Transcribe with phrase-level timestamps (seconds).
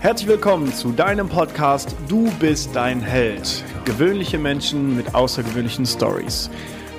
[0.00, 3.64] Herzlich willkommen zu deinem Podcast Du bist dein Held.
[3.84, 6.50] Gewöhnliche Menschen mit außergewöhnlichen Stories.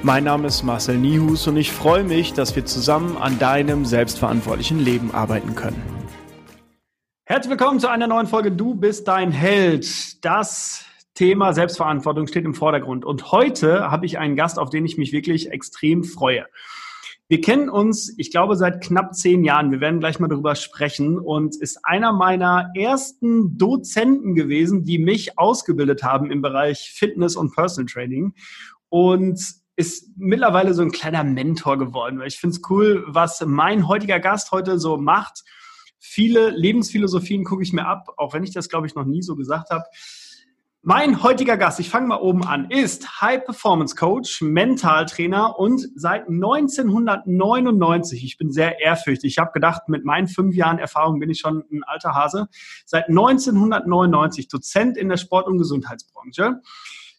[0.04, 4.80] Mein Name ist Marcel Nihus und ich freue mich, dass wir zusammen an deinem selbstverantwortlichen
[4.80, 5.95] Leben arbeiten können.
[7.36, 10.24] Herzlich willkommen zu einer neuen Folge Du bist dein Held.
[10.24, 14.98] Das Thema Selbstverantwortung steht im Vordergrund und heute habe ich einen Gast, auf den ich
[14.98, 16.46] mich wirklich extrem freue.
[17.28, 19.70] Wir kennen uns, ich glaube, seit knapp zehn Jahren.
[19.70, 25.38] Wir werden gleich mal darüber sprechen und ist einer meiner ersten Dozenten gewesen, die mich
[25.38, 28.34] ausgebildet haben im Bereich Fitness und Personal Training
[28.88, 29.42] und
[29.76, 32.18] ist mittlerweile so ein kleiner Mentor geworden.
[32.18, 35.44] Weil ich finde es cool, was mein heutiger Gast heute so macht.
[36.08, 39.36] Viele Lebensphilosophien gucke ich mir ab, auch wenn ich das, glaube ich, noch nie so
[39.36, 39.86] gesagt habe.
[40.88, 46.28] Mein heutiger Gast, ich fange mal oben an, ist High Performance Coach, Mentaltrainer und seit
[46.28, 51.40] 1999, ich bin sehr ehrfürchtig, ich habe gedacht, mit meinen fünf Jahren Erfahrung bin ich
[51.40, 52.50] schon ein alter Hase,
[52.86, 56.62] seit 1999 Dozent in der Sport- und Gesundheitsbranche,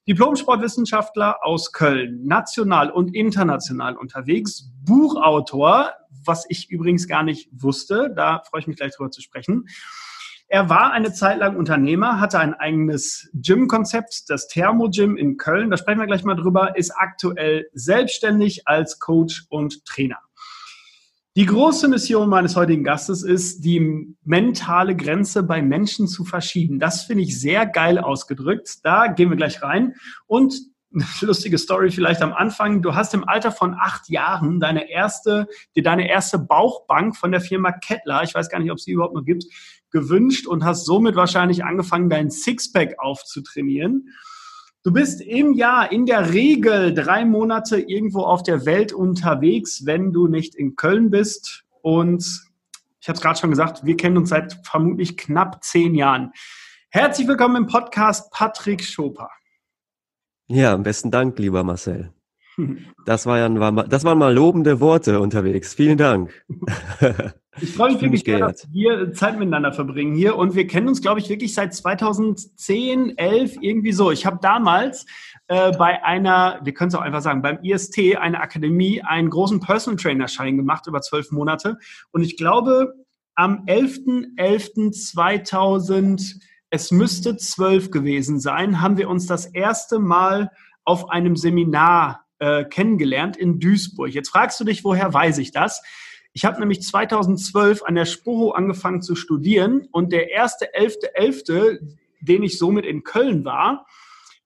[0.06, 5.90] Diplom-Sportwissenschaftler aus Köln, national und international unterwegs, Buchautor,
[6.26, 9.66] was ich übrigens gar nicht wusste, da freue ich mich gleich drüber zu sprechen
[10.48, 15.76] er war eine Zeit lang Unternehmer, hatte ein eigenes Gym-Konzept, das Thermo-Gym in Köln, da
[15.76, 20.18] sprechen wir gleich mal drüber, ist aktuell selbstständig als Coach und Trainer.
[21.34, 26.78] Die große Mission meines heutigen Gastes ist, die mentale Grenze bei Menschen zu verschieben.
[26.78, 28.78] Das finde ich sehr geil ausgedrückt.
[28.84, 29.96] Da gehen wir gleich rein.
[30.26, 30.54] Und
[31.20, 32.82] lustige Story vielleicht am Anfang.
[32.82, 37.40] Du hast im Alter von acht Jahren deine erste, dir deine erste Bauchbank von der
[37.40, 39.44] Firma Kettler, ich weiß gar nicht, ob es die überhaupt noch gibt,
[39.90, 44.08] gewünscht und hast somit wahrscheinlich angefangen, dein Sixpack aufzutrainieren.
[44.82, 50.12] Du bist im Jahr in der Regel drei Monate irgendwo auf der Welt unterwegs, wenn
[50.12, 51.64] du nicht in Köln bist.
[51.82, 52.24] Und
[53.00, 56.32] ich habe es gerade schon gesagt, wir kennen uns seit vermutlich knapp zehn Jahren.
[56.88, 59.28] Herzlich willkommen im Podcast Patrick Schoper.
[60.48, 62.12] Ja, am besten Dank, lieber Marcel.
[63.04, 63.48] Das, war ja,
[63.84, 65.74] das waren mal lobende Worte unterwegs.
[65.74, 66.44] Vielen Dank.
[67.60, 71.00] Ich freue mich wirklich sehr, dass wir Zeit miteinander verbringen hier und wir kennen uns,
[71.00, 74.10] glaube ich, wirklich seit 2010, 11, irgendwie so.
[74.10, 75.06] Ich habe damals
[75.48, 79.60] äh, bei einer, wir können es auch einfach sagen, beim IST, einer Akademie, einen großen
[79.60, 81.78] Personal Trainer Schein gemacht über zwölf Monate
[82.12, 82.94] und ich glaube,
[83.34, 86.36] am 11.11.2000,
[86.70, 90.50] es müsste zwölf gewesen sein, haben wir uns das erste Mal
[90.84, 94.10] auf einem Seminar äh, kennengelernt in Duisburg.
[94.10, 95.82] Jetzt fragst du dich, woher weiß ich das?
[96.32, 101.96] Ich habe nämlich 2012 an der Sporo angefangen zu studieren und der erste 11.11., .11.,
[102.20, 103.86] den ich somit in Köln war,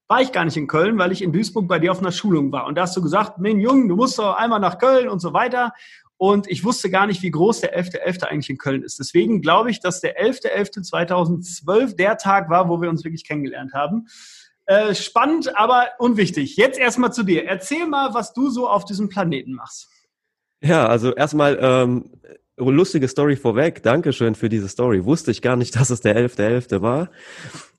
[0.06, 2.50] war ich gar nicht in Köln, weil ich in Duisburg bei dir auf einer Schulung
[2.50, 2.66] war.
[2.66, 5.32] Und da hast du gesagt, mein Jungen, du musst doch einmal nach Köln und so
[5.32, 5.72] weiter.
[6.20, 8.04] Und ich wusste gar nicht, wie groß der 11.11.
[8.04, 8.24] .11.
[8.24, 8.98] eigentlich in Köln ist.
[8.98, 14.06] Deswegen glaube ich, dass der 11.11.2012 der Tag war, wo wir uns wirklich kennengelernt haben.
[14.66, 16.58] Äh, spannend, aber unwichtig.
[16.58, 17.46] Jetzt erstmal zu dir.
[17.46, 19.88] Erzähl mal, was du so auf diesem Planeten machst.
[20.62, 22.10] Ja, also erstmal ähm,
[22.58, 23.82] lustige Story vorweg.
[23.82, 25.06] Dankeschön für diese Story.
[25.06, 26.68] Wusste ich gar nicht, dass es der 11.11.
[26.68, 26.82] .11.
[26.82, 27.10] war.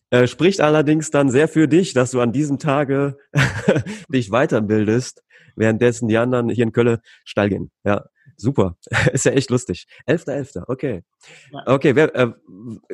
[0.10, 3.20] Äh, spricht allerdings dann sehr für dich, dass du an diesem Tage
[4.10, 5.22] dich weiterbildest,
[5.56, 7.70] währenddessen die anderen hier in Köln steil gehen.
[7.84, 8.06] Ja,
[8.42, 8.78] super.
[9.14, 9.88] Ist ja echt lustig.
[10.08, 10.58] 11.11.
[10.58, 10.64] .11.
[10.68, 11.04] Okay.
[11.52, 11.68] Ja.
[11.68, 12.32] Okay, wer, äh,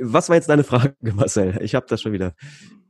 [0.01, 1.57] was war jetzt deine Frage, Marcel?
[1.61, 2.33] Ich habe das schon wieder.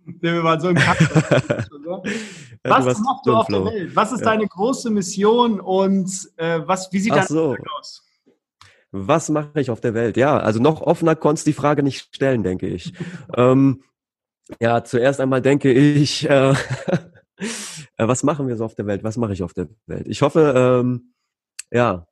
[0.05, 0.99] Wir waren so im Kack.
[2.63, 3.95] was ja, machst du auf der Welt?
[3.95, 4.25] Was ist ja.
[4.25, 7.57] deine große Mission und äh, was, wie sieht dein so.
[7.77, 8.03] aus?
[8.91, 10.15] Was mache ich auf der Welt?
[10.15, 12.93] Ja, also noch offener konntest du die Frage nicht stellen, denke ich.
[13.35, 13.83] ähm,
[14.61, 16.55] ja, zuerst einmal denke ich, äh,
[17.97, 19.03] was machen wir so auf der Welt?
[19.03, 20.07] Was mache ich auf der Welt?
[20.07, 21.13] Ich hoffe, ähm,
[21.71, 22.07] ja,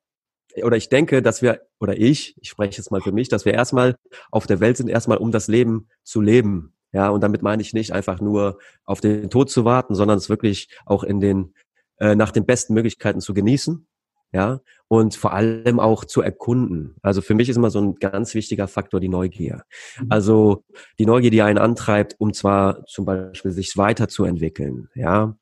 [0.64, 3.54] oder ich denke, dass wir, oder ich, ich spreche jetzt mal für mich, dass wir
[3.54, 3.96] erstmal
[4.32, 6.74] auf der Welt sind, erstmal um das Leben zu leben.
[6.92, 10.30] Ja, und damit meine ich nicht einfach nur auf den Tod zu warten, sondern es
[10.30, 11.54] wirklich auch in den,
[12.00, 13.86] äh, nach den besten Möglichkeiten zu genießen.
[14.32, 16.96] Ja, und vor allem auch zu erkunden.
[17.02, 19.64] Also für mich ist immer so ein ganz wichtiger Faktor die Neugier.
[20.00, 20.08] Mhm.
[20.10, 20.64] Also
[21.00, 24.90] die Neugier, die einen antreibt, um zwar zum Beispiel sich weiterzuentwickeln.
[24.94, 25.38] Ja,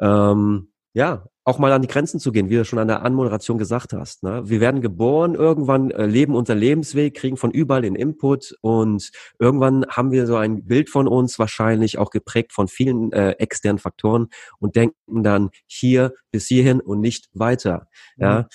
[0.00, 3.58] ähm, ja, auch mal an die Grenzen zu gehen, wie du schon an der Anmoderation
[3.58, 4.22] gesagt hast.
[4.22, 4.42] Ne?
[4.46, 9.84] Wir werden geboren, irgendwann äh, leben unser Lebensweg, kriegen von überall den Input und irgendwann
[9.90, 14.28] haben wir so ein Bild von uns, wahrscheinlich auch geprägt von vielen äh, externen Faktoren
[14.58, 17.88] und denken dann hier bis hierhin und nicht weiter.
[18.16, 18.24] Mhm.
[18.24, 18.48] Ja,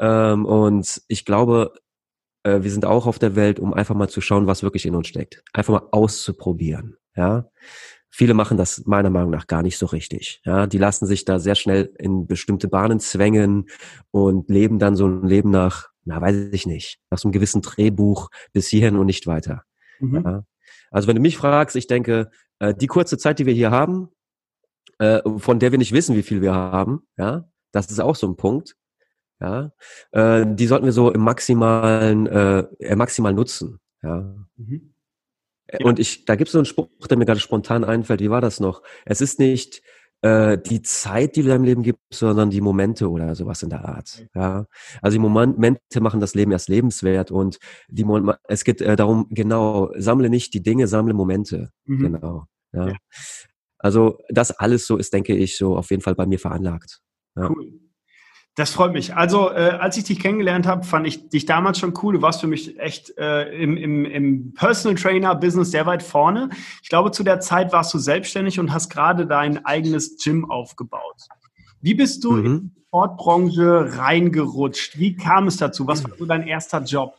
[0.00, 1.74] ähm, und ich glaube,
[2.42, 4.96] äh, wir sind auch auf der Welt, um einfach mal zu schauen, was wirklich in
[4.96, 5.44] uns steckt.
[5.52, 6.96] Einfach mal auszuprobieren.
[7.16, 7.48] Ja,
[8.14, 10.40] viele machen das meiner Meinung nach gar nicht so richtig.
[10.44, 13.68] Ja, die lassen sich da sehr schnell in bestimmte Bahnen zwängen
[14.12, 17.60] und leben dann so ein Leben nach, na, weiß ich nicht, nach so einem gewissen
[17.60, 19.64] Drehbuch bis hierhin und nicht weiter.
[19.98, 20.22] Mhm.
[20.24, 20.44] Ja.
[20.92, 22.30] Also wenn du mich fragst, ich denke,
[22.60, 24.10] äh, die kurze Zeit, die wir hier haben,
[25.00, 28.28] äh, von der wir nicht wissen, wie viel wir haben, ja, das ist auch so
[28.28, 28.76] ein Punkt.
[29.40, 29.72] Ja,
[30.12, 33.80] äh, die sollten wir so im maximalen, äh, maximal nutzen.
[34.02, 34.36] Ja.
[34.56, 34.93] Mhm.
[35.78, 35.86] Ja.
[35.86, 38.20] Und ich, da gibt es so einen Spruch, der mir gerade spontan einfällt.
[38.20, 38.82] Wie war das noch?
[39.04, 39.82] Es ist nicht
[40.22, 43.84] äh, die Zeit, die du deinem Leben gibst, sondern die Momente oder sowas in der
[43.84, 44.26] Art.
[44.34, 44.66] Ja,
[45.02, 48.06] also die Momente machen das Leben erst lebenswert und die
[48.48, 51.70] es geht äh, darum, genau, sammle nicht die Dinge, sammle Momente.
[51.84, 51.98] Mhm.
[51.98, 52.44] Genau.
[52.72, 52.88] Ja.
[52.88, 52.96] ja.
[53.78, 57.00] Also das alles so ist, denke ich, so auf jeden Fall bei mir veranlagt.
[57.36, 57.50] Ja.
[57.50, 57.83] Cool.
[58.56, 59.16] Das freut mich.
[59.16, 62.14] Also, äh, als ich dich kennengelernt habe, fand ich dich damals schon cool.
[62.14, 66.50] Du warst für mich echt äh, im, im, im Personal Trainer Business sehr weit vorne.
[66.80, 71.16] Ich glaube, zu der Zeit warst du selbstständig und hast gerade dein eigenes Gym aufgebaut.
[71.80, 72.46] Wie bist du mhm.
[72.46, 75.00] in die Sportbranche reingerutscht?
[75.00, 75.88] Wie kam es dazu?
[75.88, 77.16] Was war so dein erster Job?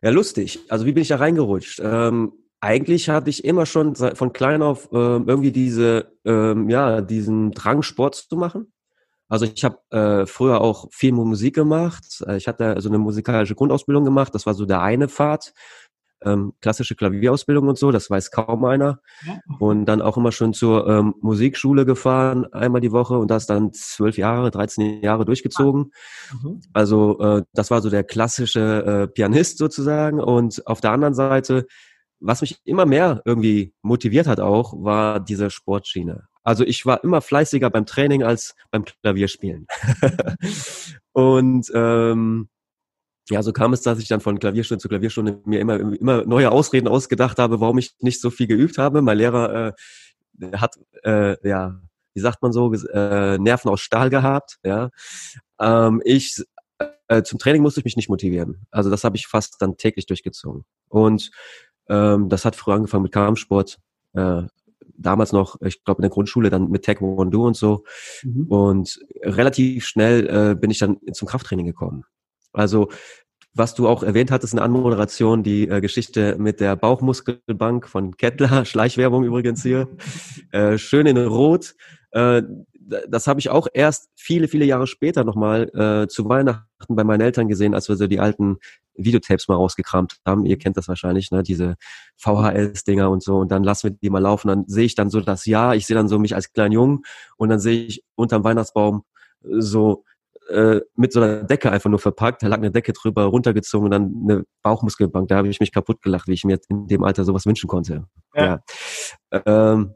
[0.00, 0.60] Ja, lustig.
[0.68, 1.80] Also, wie bin ich da reingerutscht?
[1.82, 7.50] Ähm, eigentlich hatte ich immer schon von klein auf ähm, irgendwie diese, ähm, ja, diesen
[7.50, 8.72] Drang, Sport zu machen.
[9.28, 12.24] Also ich habe äh, früher auch viel Musik gemacht.
[12.26, 14.34] Äh, ich hatte so eine musikalische Grundausbildung gemacht.
[14.34, 15.52] Das war so der eine Pfad.
[16.20, 19.00] Ähm, klassische Klavierausbildung und so, das weiß kaum einer.
[19.24, 19.38] Ja.
[19.60, 23.72] Und dann auch immer schon zur ähm, Musikschule gefahren, einmal die Woche und das dann
[23.72, 25.92] zwölf Jahre, 13 Jahre durchgezogen.
[26.42, 26.60] Mhm.
[26.72, 30.20] Also äh, das war so der klassische äh, Pianist sozusagen.
[30.20, 31.66] Und auf der anderen Seite,
[32.18, 36.24] was mich immer mehr irgendwie motiviert hat auch, war diese Sportschiene.
[36.48, 39.66] Also ich war immer fleißiger beim Training als beim Klavierspielen.
[41.12, 42.48] und ähm,
[43.28, 46.50] ja, so kam es, dass ich dann von Klavierstunde zu Klavierstunde mir immer, immer neue
[46.50, 49.02] Ausreden ausgedacht habe, warum ich nicht so viel geübt habe.
[49.02, 49.74] Mein Lehrer
[50.40, 51.82] äh, hat, äh, ja,
[52.14, 54.56] wie sagt man so, äh, Nerven aus Stahl gehabt.
[54.64, 54.88] Ja,
[55.60, 56.42] ähm, ich
[57.08, 58.66] äh, zum Training musste ich mich nicht motivieren.
[58.70, 60.64] Also das habe ich fast dann täglich durchgezogen.
[60.88, 61.30] Und
[61.90, 63.78] ähm, das hat früher angefangen mit Kampfsport.
[64.14, 64.44] Äh,
[64.98, 67.84] damals noch, ich glaube in der Grundschule dann mit Taekwondo und so.
[68.22, 68.46] Mhm.
[68.48, 72.04] Und relativ schnell äh, bin ich dann zum Krafttraining gekommen.
[72.52, 72.88] Also
[73.54, 78.16] was du auch erwähnt hattest in der Anmoderation, die äh, Geschichte mit der Bauchmuskelbank von
[78.16, 79.88] Kettler, Schleichwerbung übrigens hier,
[80.52, 81.74] äh, schön in Rot.
[82.12, 82.42] Äh,
[83.08, 87.20] das habe ich auch erst viele, viele Jahre später nochmal äh, zu Weihnachten bei meinen
[87.20, 88.58] Eltern gesehen, als wir so die alten
[88.94, 90.46] Videotapes mal rausgekramt haben.
[90.46, 91.42] Ihr kennt das wahrscheinlich, ne?
[91.42, 91.76] diese
[92.16, 93.36] VHS-Dinger und so.
[93.38, 94.48] Und dann lassen wir die mal laufen.
[94.48, 95.76] Dann sehe ich dann so das Jahr.
[95.76, 97.02] Ich sehe dann so mich als kleinen Jungen
[97.36, 99.04] und dann sehe ich unterm Weihnachtsbaum
[99.42, 100.04] so
[100.48, 102.42] äh, mit so einer Decke einfach nur verpackt.
[102.42, 105.28] Da lag eine Decke drüber, runtergezogen und dann eine Bauchmuskelbank.
[105.28, 108.06] Da habe ich mich kaputt gelacht, wie ich mir in dem Alter sowas wünschen konnte.
[108.34, 108.62] Ja.
[109.30, 109.42] ja.
[109.44, 109.94] Ähm,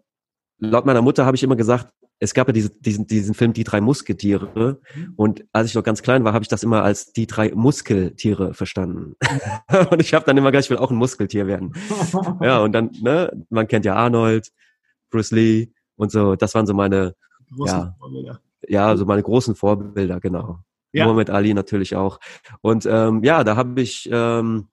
[0.58, 1.92] laut meiner Mutter habe ich immer gesagt,
[2.22, 5.14] es gab ja diese, diesen, diesen Film Die drei Musketiere mhm.
[5.16, 8.54] und als ich noch ganz klein war, habe ich das immer als die drei Muskeltiere
[8.54, 9.16] verstanden.
[9.90, 11.72] und ich habe dann immer gleich, ich will auch ein Muskeltier werden.
[12.40, 14.52] ja, und dann, ne, man kennt ja Arnold,
[15.10, 17.16] Bruce Lee und so, das waren so meine,
[17.66, 17.96] ja,
[18.68, 20.60] ja, so meine großen Vorbilder, genau.
[20.92, 21.06] Ja.
[21.06, 22.20] Muhammad Ali natürlich auch.
[22.60, 24.68] Und ähm, ja, da habe ich ähm,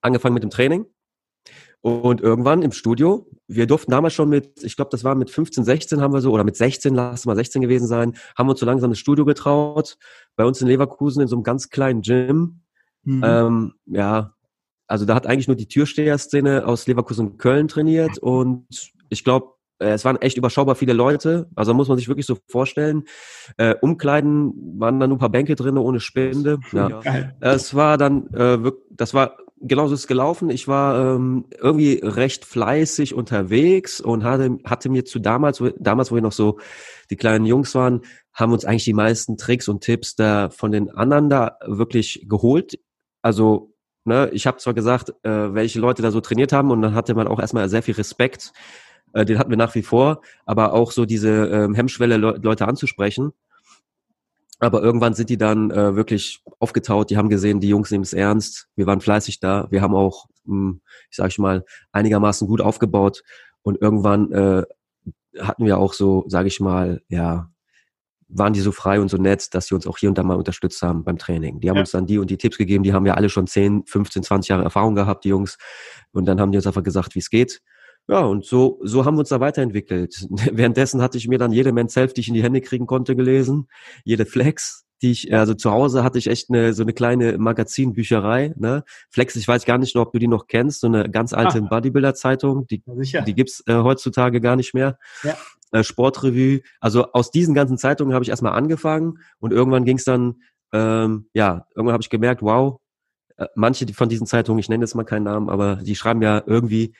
[0.00, 0.86] angefangen mit dem Training
[1.82, 5.64] und irgendwann im Studio, wir durften damals schon mit, ich glaube, das war mit 15,
[5.64, 8.66] 16 haben wir so, oder mit 16, lass mal 16 gewesen sein, haben uns so
[8.66, 9.98] langsam das Studio getraut.
[10.36, 12.60] Bei uns in Leverkusen in so einem ganz kleinen Gym.
[13.02, 13.22] Mhm.
[13.24, 14.34] Ähm, ja,
[14.86, 19.48] also da hat eigentlich nur die Türsteher-Szene aus Leverkusen und Köln trainiert und ich glaube,
[19.80, 21.48] äh, es waren echt überschaubar viele Leute.
[21.56, 23.04] Also muss man sich wirklich so vorstellen.
[23.56, 26.58] Äh, Umkleiden waren dann nur ein paar Bänke drin ohne Spende.
[26.72, 27.00] Ja.
[27.40, 30.50] Es war dann, äh, das war genauso ist es gelaufen.
[30.50, 36.16] Ich war ähm, irgendwie recht fleißig unterwegs und hatte, hatte mir zu damals, damals, wo
[36.16, 36.58] wir noch so
[37.10, 38.02] die kleinen Jungs waren,
[38.32, 42.78] haben uns eigentlich die meisten Tricks und Tipps da von den anderen da wirklich geholt.
[43.22, 46.94] Also, ne, ich habe zwar gesagt, äh, welche Leute da so trainiert haben und dann
[46.94, 48.52] hatte man auch erstmal sehr viel Respekt.
[49.12, 52.66] Äh, den hatten wir nach wie vor, aber auch so diese ähm, Hemmschwelle, Le Leute
[52.66, 53.32] anzusprechen.
[54.62, 58.12] Aber irgendwann sind die dann äh, wirklich aufgetaut, die haben gesehen, die Jungs nehmen es
[58.12, 62.46] ernst, wir waren fleißig da, wir haben auch, mh, hm, ich sage ich mal, einigermaßen
[62.46, 63.24] gut aufgebaut
[63.62, 64.62] und irgendwann äh,
[65.40, 67.50] hatten wir auch so, sage ich mal, ja,
[68.28, 70.36] waren die so frei und so nett, dass sie uns auch hier und da mal
[70.36, 71.58] unterstützt haben beim Training.
[71.58, 71.82] Die haben ja.
[71.82, 74.48] uns dann die und die Tipps gegeben, die haben ja alle schon 10, 15, 20
[74.48, 75.58] Jahre Erfahrung gehabt, die Jungs.
[76.12, 77.60] Und dann haben die uns einfach gesagt, wie es geht.
[78.08, 80.26] Ja, und so, so haben wir uns da weiterentwickelt.
[80.52, 83.14] Währenddessen hatte ich mir dann jede Men's Health, die ich in die Hände kriegen konnte,
[83.16, 83.68] gelesen,
[84.04, 88.54] jede Flex, die ich, also zu Hause hatte ich echt eine, so eine kleine Magazinbücherei,
[88.56, 88.84] ne?
[89.10, 91.66] Flex, ich weiß gar nicht ob du die noch kennst, so eine ganz alte ah.
[91.68, 94.98] Bodybuilder-Zeitung, die, die gibt's äh, heutzutage gar nicht mehr.
[95.22, 95.36] Ja.
[95.72, 100.04] Äh, Sportrevue, also aus diesen ganzen Zeitungen habe ich erstmal angefangen und irgendwann ging es
[100.04, 100.42] dann,
[100.72, 102.80] ähm, ja, irgendwann habe ich gemerkt, wow,
[103.38, 106.42] äh, manche von diesen Zeitungen, ich nenne jetzt mal keinen Namen, aber die schreiben ja
[106.46, 106.94] irgendwie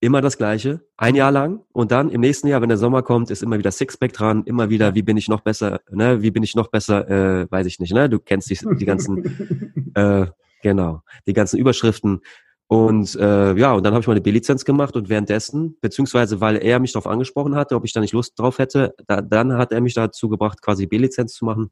[0.00, 3.30] immer das Gleiche, ein Jahr lang und dann im nächsten Jahr, wenn der Sommer kommt,
[3.30, 6.42] ist immer wieder Sixpack dran, immer wieder, wie bin ich noch besser, ne, wie bin
[6.42, 10.26] ich noch besser, äh, weiß ich nicht, ne, du kennst die, die ganzen, äh,
[10.62, 12.20] genau, die ganzen Überschriften
[12.68, 16.80] und äh, ja, und dann habe ich meine B-Lizenz gemacht und währenddessen, beziehungsweise weil er
[16.80, 19.80] mich darauf angesprochen hatte, ob ich da nicht Lust drauf hätte, da, dann hat er
[19.80, 21.70] mich dazu gebracht, quasi B-Lizenz zu machen.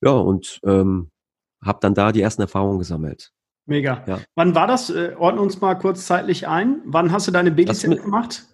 [0.00, 1.10] Ja, und ähm,
[1.62, 3.32] habe dann da die ersten Erfahrungen gesammelt.
[3.68, 4.02] Mega.
[4.06, 4.20] Ja.
[4.34, 4.88] Wann war das?
[4.88, 6.80] Äh, ordne uns mal kurz zeitlich ein.
[6.86, 8.44] Wann hast du deine B-Lizenz gemacht?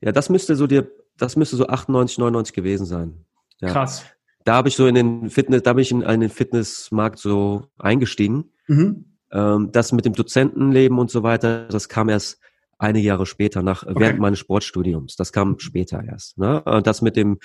[0.00, 0.88] Ja, das müsste so dir,
[1.18, 3.24] das müsste so 98, 99 gewesen sein.
[3.60, 3.70] Ja.
[3.70, 4.04] Krass.
[4.44, 8.52] Da habe ich so in den Fitness, da bin ich in einen Fitnessmarkt so eingestiegen.
[8.68, 9.16] Mhm.
[9.32, 12.38] Ähm, das mit dem Dozentenleben und so weiter, das kam erst
[12.78, 13.94] einige Jahre später, nach okay.
[13.98, 15.16] während meines Sportstudiums.
[15.16, 16.38] Das kam später erst.
[16.38, 16.62] Ne?
[16.84, 17.38] Das mit dem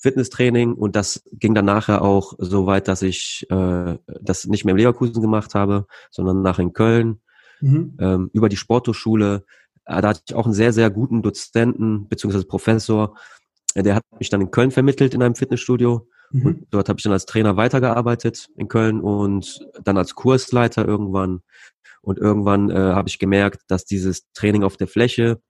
[0.00, 4.72] Fitnesstraining und das ging dann nachher auch so weit, dass ich äh, das nicht mehr
[4.72, 7.20] im Leverkusen gemacht habe, sondern nachher in Köln
[7.60, 7.96] mhm.
[8.00, 9.44] ähm, über die Sporthochschule.
[9.84, 13.16] Äh, da hatte ich auch einen sehr, sehr guten Dozenten beziehungsweise Professor.
[13.74, 16.08] Äh, der hat mich dann in Köln vermittelt in einem Fitnessstudio.
[16.30, 16.46] Mhm.
[16.46, 21.42] Und dort habe ich dann als Trainer weitergearbeitet in Köln und dann als Kursleiter irgendwann
[22.02, 25.40] und irgendwann äh, habe ich gemerkt, dass dieses Training auf der Fläche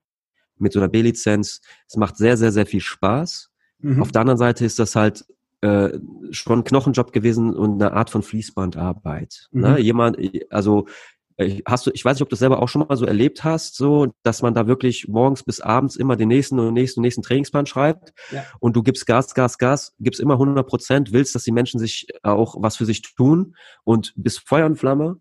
[0.57, 3.50] mit so einer B-Lizenz, es macht sehr, sehr, sehr viel Spaß.
[3.83, 4.03] Mhm.
[4.03, 5.25] Auf der anderen Seite ist das halt
[5.63, 5.99] äh,
[6.31, 9.49] schon ein Knochenjob gewesen und eine Art von Fließbandarbeit.
[9.53, 9.69] Ne?
[9.69, 9.75] Mhm.
[9.75, 9.81] Ne?
[9.81, 10.19] Jemand,
[10.51, 10.87] also
[11.37, 13.45] äh, hast du, ich weiß nicht, ob du das selber auch schon mal so erlebt
[13.45, 17.03] hast, so, dass man da wirklich morgens bis abends immer den nächsten und nächsten und
[17.03, 18.45] nächsten Trainingsplan schreibt ja.
[18.59, 22.07] und du gibst Gas, Gas, Gas, gibst immer 100 Prozent, willst, dass die Menschen sich
[22.23, 25.17] auch was für sich tun und bist Feuer und Flamme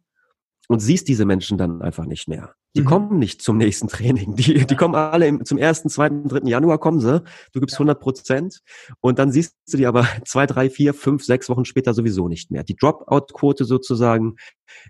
[0.68, 2.54] und siehst diese Menschen dann einfach nicht mehr.
[2.76, 2.86] Die mhm.
[2.86, 4.36] kommen nicht zum nächsten Training.
[4.36, 7.24] Die, die kommen alle im, zum ersten, zweiten, dritten Januar kommen sie.
[7.52, 8.60] Du gibst 100 Prozent
[9.02, 12.52] und dann siehst du die aber zwei, drei, vier, fünf, sechs Wochen später sowieso nicht
[12.52, 12.64] mehr.
[12.64, 14.36] Die Dropout-Quote sozusagen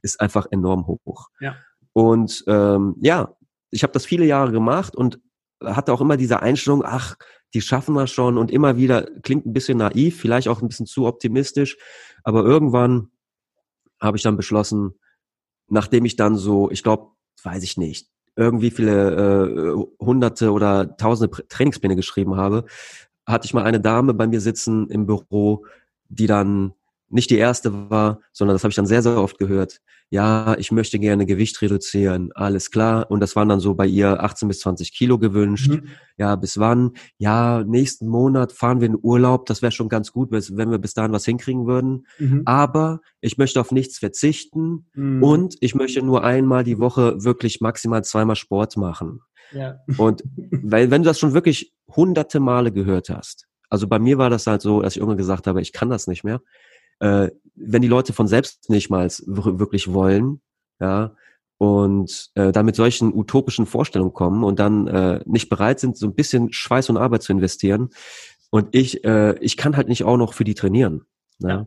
[0.01, 1.29] ist einfach enorm hoch.
[1.39, 1.55] Ja.
[1.93, 3.35] Und ähm, ja,
[3.71, 5.19] ich habe das viele Jahre gemacht und
[5.63, 7.15] hatte auch immer diese Einstellung, ach,
[7.53, 10.85] die schaffen das schon und immer wieder klingt ein bisschen naiv, vielleicht auch ein bisschen
[10.85, 11.77] zu optimistisch,
[12.23, 13.09] aber irgendwann
[13.99, 14.99] habe ich dann beschlossen,
[15.67, 17.11] nachdem ich dann so, ich glaube,
[17.43, 22.65] weiß ich nicht, irgendwie viele äh, hunderte oder tausende Trainingspläne geschrieben habe,
[23.25, 25.65] hatte ich mal eine Dame bei mir sitzen im Büro,
[26.07, 26.73] die dann
[27.09, 29.79] nicht die erste war, sondern das habe ich dann sehr, sehr oft gehört.
[30.11, 33.11] Ja, ich möchte gerne Gewicht reduzieren, alles klar.
[33.11, 35.69] Und das waren dann so bei ihr 18 bis 20 Kilo gewünscht.
[35.69, 35.87] Mhm.
[36.17, 36.93] Ja, bis wann?
[37.17, 39.45] Ja, nächsten Monat fahren wir in Urlaub.
[39.45, 42.07] Das wäre schon ganz gut, wenn wir bis dahin was hinkriegen würden.
[42.17, 42.41] Mhm.
[42.45, 45.23] Aber ich möchte auf nichts verzichten mhm.
[45.23, 49.21] und ich möchte nur einmal die Woche wirklich maximal zweimal Sport machen.
[49.51, 49.79] Ja.
[49.97, 54.29] Und weil, wenn du das schon wirklich hunderte Male gehört hast, also bei mir war
[54.29, 56.41] das halt so, dass ich irgendwann gesagt habe, ich kann das nicht mehr
[56.99, 60.41] äh, wenn die Leute von selbst nicht mal wirklich wollen,
[60.79, 61.15] ja,
[61.59, 66.07] und äh, dann mit solchen utopischen Vorstellungen kommen und dann äh, nicht bereit sind, so
[66.07, 67.89] ein bisschen Schweiß und Arbeit zu investieren.
[68.49, 71.03] Und ich, äh, ich kann halt nicht auch noch für die trainieren.
[71.37, 71.49] Ne?
[71.49, 71.65] Ja.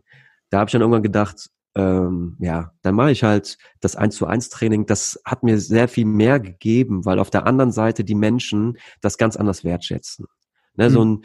[0.49, 4.25] Da habe ich dann irgendwann gedacht, ähm, ja, dann mache ich halt das 1 zu
[4.25, 4.87] 1 Training.
[4.87, 9.19] Das hat mir sehr viel mehr gegeben, weil auf der anderen Seite die Menschen das
[9.19, 10.25] ganz anders wertschätzen.
[10.75, 10.93] Ne, mhm.
[10.93, 11.21] so ein,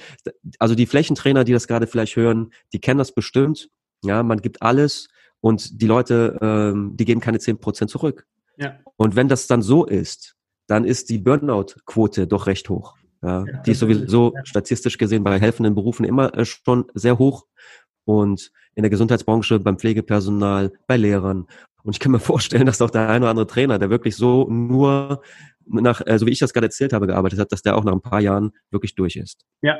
[0.58, 3.70] also die Flächentrainer, die das gerade vielleicht hören, die kennen das bestimmt.
[4.04, 5.08] Ja, man gibt alles
[5.40, 8.26] und die Leute, ähm, die geben keine zehn Prozent zurück.
[8.56, 8.78] Ja.
[8.96, 10.34] Und wenn das dann so ist,
[10.66, 12.96] dann ist die Burnout-Quote doch recht hoch.
[13.22, 14.44] Ja, ja die ist sowieso ja.
[14.44, 17.46] statistisch gesehen bei helfenden Berufen immer äh, schon sehr hoch
[18.04, 21.46] und in der Gesundheitsbranche, beim Pflegepersonal, bei Lehrern.
[21.82, 24.48] Und ich kann mir vorstellen, dass auch der eine oder andere Trainer, der wirklich so
[24.48, 25.22] nur
[25.66, 27.92] nach, äh, so wie ich das gerade erzählt habe, gearbeitet hat, dass der auch nach
[27.92, 29.44] ein paar Jahren wirklich durch ist.
[29.62, 29.78] Ja.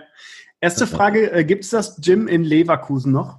[0.60, 3.38] Erste Frage, äh, gibt es das Gym in Leverkusen noch?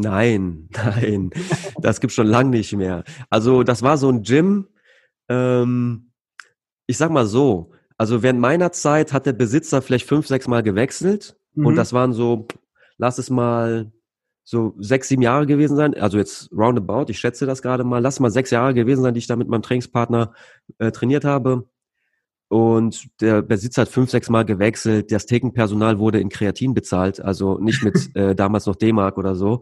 [0.00, 1.30] Nein, nein,
[1.80, 3.04] das gibt's schon lang nicht mehr.
[3.28, 4.68] Also das war so ein Gym,
[5.28, 6.12] ähm,
[6.86, 10.62] ich sag mal so, also während meiner Zeit hat der Besitzer vielleicht fünf, sechs Mal
[10.62, 11.66] gewechselt mhm.
[11.66, 12.48] und das waren so,
[12.96, 13.92] lass es mal
[14.42, 18.18] so sechs, sieben Jahre gewesen sein, also jetzt roundabout, ich schätze das gerade mal, lass
[18.18, 20.32] mal sechs Jahre gewesen sein, die ich da mit meinem Trainingspartner
[20.78, 21.68] äh, trainiert habe.
[22.50, 25.12] Und der Besitzer hat fünf, sechs Mal gewechselt.
[25.12, 29.60] Das Thekenpersonal wurde in Kreatin bezahlt, also nicht mit äh, damals noch D-Mark oder so.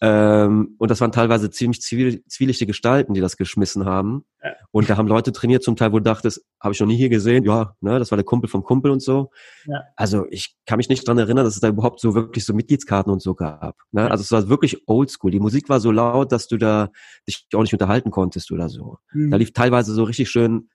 [0.00, 4.24] Ähm, und das waren teilweise ziemlich zivil, zwielichte Gestalten, die das geschmissen haben.
[4.44, 4.52] Ja.
[4.70, 7.08] Und da haben Leute trainiert, zum Teil, wo du dachtest, habe ich noch nie hier
[7.08, 7.42] gesehen.
[7.42, 9.32] Ja, ne, das war der Kumpel vom Kumpel und so.
[9.66, 9.82] Ja.
[9.96, 13.12] Also ich kann mich nicht dran erinnern, dass es da überhaupt so wirklich so Mitgliedskarten
[13.12, 13.76] und so gab.
[13.90, 14.02] Ne?
[14.02, 14.06] Ja.
[14.06, 15.32] Also es war wirklich oldschool.
[15.32, 16.90] Die Musik war so laut, dass du da
[17.26, 18.98] dich auch nicht unterhalten konntest oder so.
[19.12, 19.32] Mhm.
[19.32, 20.68] Da lief teilweise so richtig schön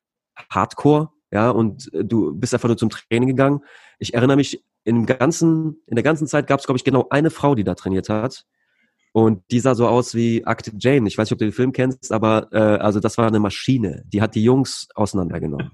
[0.52, 3.60] Hardcore, ja, und äh, du bist einfach nur zum Training gegangen.
[4.00, 7.30] Ich erinnere mich, in, ganzen, in der ganzen Zeit gab es, glaube ich, genau eine
[7.30, 8.46] Frau, die da trainiert hat.
[9.12, 11.10] Und die sah so aus wie Akte Jane.
[11.10, 14.04] Ich weiß nicht, ob du den Film kennst, aber äh, also das war eine Maschine.
[14.08, 15.72] Die hat die Jungs auseinandergenommen.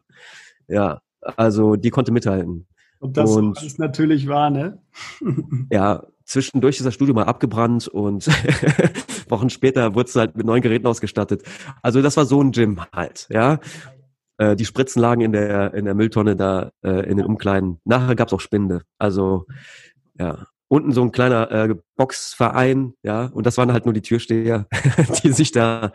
[0.68, 1.02] Ja,
[1.38, 2.66] also die konnte mithalten.
[2.98, 4.82] Und das und, alles natürlich war, ne?
[5.72, 8.28] ja, zwischendurch ist das Studio mal abgebrannt und
[9.30, 11.44] Wochen später wurde es halt mit neuen Geräten ausgestattet.
[11.84, 13.60] Also das war so ein Gym halt, ja.
[14.42, 17.80] Äh, die Spritzen lagen in der, in der Mülltonne da äh, in den Umkleiden.
[17.86, 18.82] Nachher gab's auch Spinde.
[18.98, 19.46] Also
[20.18, 24.66] ja, unten so ein kleiner äh, Boxverein, ja, und das waren halt nur die Türsteher,
[25.24, 25.92] die sich da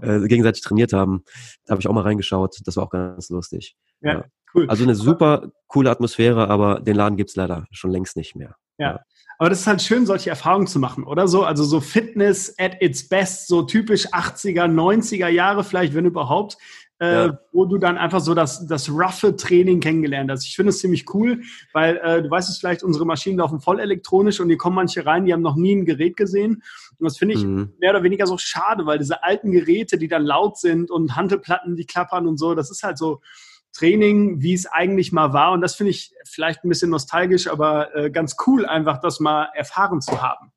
[0.00, 1.22] äh, gegenseitig trainiert haben.
[1.66, 3.76] Da habe ich auch mal reingeschaut, das war auch ganz lustig.
[4.00, 4.70] Ja, ja, cool.
[4.70, 8.56] Also eine super coole Atmosphäre, aber den Laden gibt's leider schon längst nicht mehr.
[8.78, 8.92] Ja.
[8.92, 9.00] ja.
[9.38, 11.42] Aber das ist halt schön, solche Erfahrungen zu machen, oder so?
[11.42, 16.56] Also so Fitness at its best, so typisch 80er, 90er Jahre vielleicht, wenn überhaupt
[16.98, 17.38] äh, ja.
[17.52, 20.46] wo du dann einfach so das, das roughe Training kennengelernt hast.
[20.46, 23.80] Ich finde es ziemlich cool, weil äh, du weißt es vielleicht, unsere Maschinen laufen voll
[23.80, 26.62] elektronisch und hier kommen manche rein, die haben noch nie ein Gerät gesehen.
[26.98, 27.72] Und das finde ich mhm.
[27.80, 31.76] mehr oder weniger so schade, weil diese alten Geräte, die dann laut sind und Handelplatten,
[31.76, 33.20] die klappern und so, das ist halt so
[33.72, 35.52] Training, wie es eigentlich mal war.
[35.52, 39.48] Und das finde ich vielleicht ein bisschen nostalgisch, aber äh, ganz cool, einfach das mal
[39.54, 40.52] erfahren zu haben.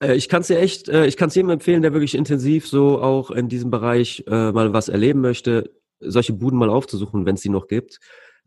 [0.00, 2.66] Äh, ich kann es dir echt, äh, ich kann es jedem empfehlen, der wirklich intensiv
[2.68, 7.34] so auch in diesem Bereich äh, mal was erleben möchte, solche Buden mal aufzusuchen, wenn
[7.34, 7.98] es die noch gibt.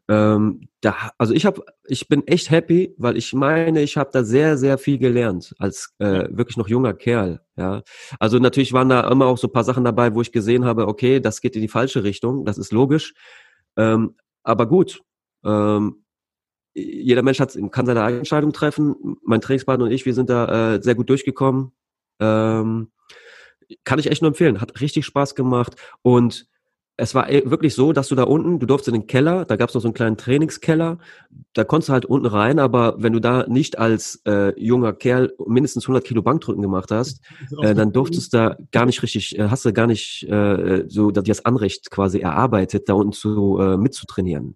[0.09, 4.23] Ähm, da, also ich habe, ich bin echt happy, weil ich meine, ich habe da
[4.23, 7.41] sehr, sehr viel gelernt als äh, wirklich noch junger Kerl.
[7.55, 7.83] Ja,
[8.19, 11.19] also natürlich waren da immer auch so paar Sachen dabei, wo ich gesehen habe, okay,
[11.19, 13.13] das geht in die falsche Richtung, das ist logisch.
[13.77, 15.01] Ähm, aber gut,
[15.45, 16.00] ähm,
[16.73, 19.17] jeder Mensch hat, kann seine eigene Entscheidung treffen.
[19.23, 21.71] Mein Trainingspartner und ich, wir sind da äh, sehr gut durchgekommen.
[22.19, 22.91] Ähm,
[23.83, 24.61] kann ich echt nur empfehlen.
[24.61, 25.75] Hat richtig Spaß gemacht.
[26.01, 26.47] Und
[26.97, 29.69] es war wirklich so, dass du da unten, du durfst in den Keller, da gab
[29.69, 30.99] es noch so einen kleinen Trainingskeller,
[31.53, 35.33] da konntest du halt unten rein, aber wenn du da nicht als äh, junger Kerl
[35.47, 37.21] mindestens 100 Kilo Bankdrücken gemacht hast,
[37.61, 41.09] äh, dann durftest du da gar nicht richtig, äh, hast du gar nicht äh, so
[41.09, 44.55] das Anrecht quasi erarbeitet, da unten zu äh, mitzutrainieren.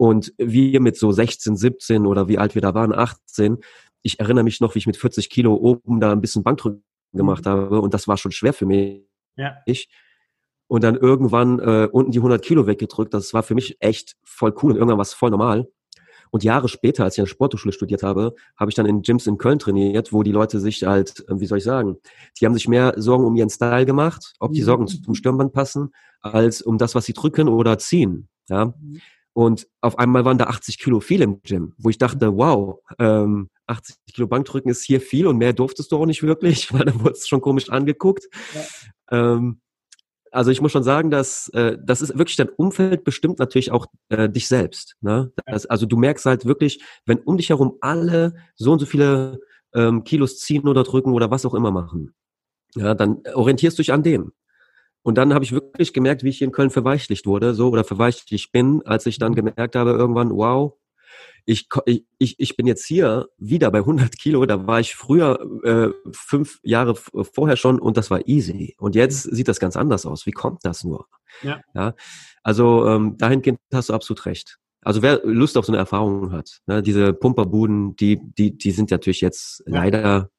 [0.00, 3.58] Und wir mit so 16, 17 oder wie alt wir da waren, 18,
[4.00, 6.82] ich erinnere mich noch, wie ich mit 40 Kilo oben da ein bisschen Bankdrücken
[7.12, 7.50] gemacht mhm.
[7.50, 9.02] habe und das war schon schwer für mich.
[9.36, 9.58] Ja.
[9.66, 9.90] Ich,
[10.68, 13.12] und dann irgendwann äh, unten die 100 Kilo weggedrückt.
[13.12, 15.68] Das war für mich echt voll cool und irgendwann war es voll normal.
[16.30, 19.26] Und Jahre später, als ich an der Sporthochschule studiert habe, habe ich dann in Gyms
[19.26, 21.98] in Köln trainiert, wo die Leute sich halt, äh, wie soll ich sagen,
[22.40, 24.64] die haben sich mehr Sorgen um ihren Style gemacht, ob die mhm.
[24.64, 25.90] Sorgen zum Stirnband passen,
[26.22, 28.30] als um das, was sie drücken oder ziehen.
[28.48, 28.72] Ja.
[29.32, 33.48] Und auf einmal waren da 80 Kilo viel im Gym, wo ich dachte, wow, ähm,
[33.66, 37.00] 80 Kilo Bankdrücken ist hier viel und mehr durftest du auch nicht wirklich, weil dann
[37.00, 38.28] wurdest du schon komisch angeguckt.
[39.10, 39.34] Ja.
[39.34, 39.60] Ähm,
[40.32, 43.86] also ich muss schon sagen, dass äh, das ist wirklich dein Umfeld bestimmt natürlich auch
[44.10, 44.96] äh, dich selbst.
[45.00, 45.32] Ne?
[45.46, 49.40] Das, also du merkst halt wirklich, wenn um dich herum alle so und so viele
[49.74, 52.14] ähm, Kilos ziehen oder drücken oder was auch immer machen,
[52.76, 54.32] ja, dann orientierst du dich an dem.
[55.02, 57.84] Und dann habe ich wirklich gemerkt, wie ich hier in Köln verweichlicht wurde, so oder
[57.84, 59.36] verweichlicht bin, als ich dann mhm.
[59.36, 60.74] gemerkt habe, irgendwann, wow,
[61.46, 61.68] ich,
[62.18, 66.60] ich, ich bin jetzt hier wieder bei 100 Kilo, da war ich früher äh, fünf
[66.62, 68.74] Jahre vorher schon und das war easy.
[68.78, 70.26] Und jetzt sieht das ganz anders aus.
[70.26, 71.06] Wie kommt das nur?
[71.42, 71.60] Ja.
[71.74, 71.94] ja
[72.42, 74.58] also ähm, dahingehend hast du absolut recht.
[74.82, 78.90] Also wer Lust auf so eine Erfahrung hat, ne, diese Pumperbuden, die, die, die sind
[78.90, 79.74] natürlich jetzt ja.
[79.74, 80.30] leider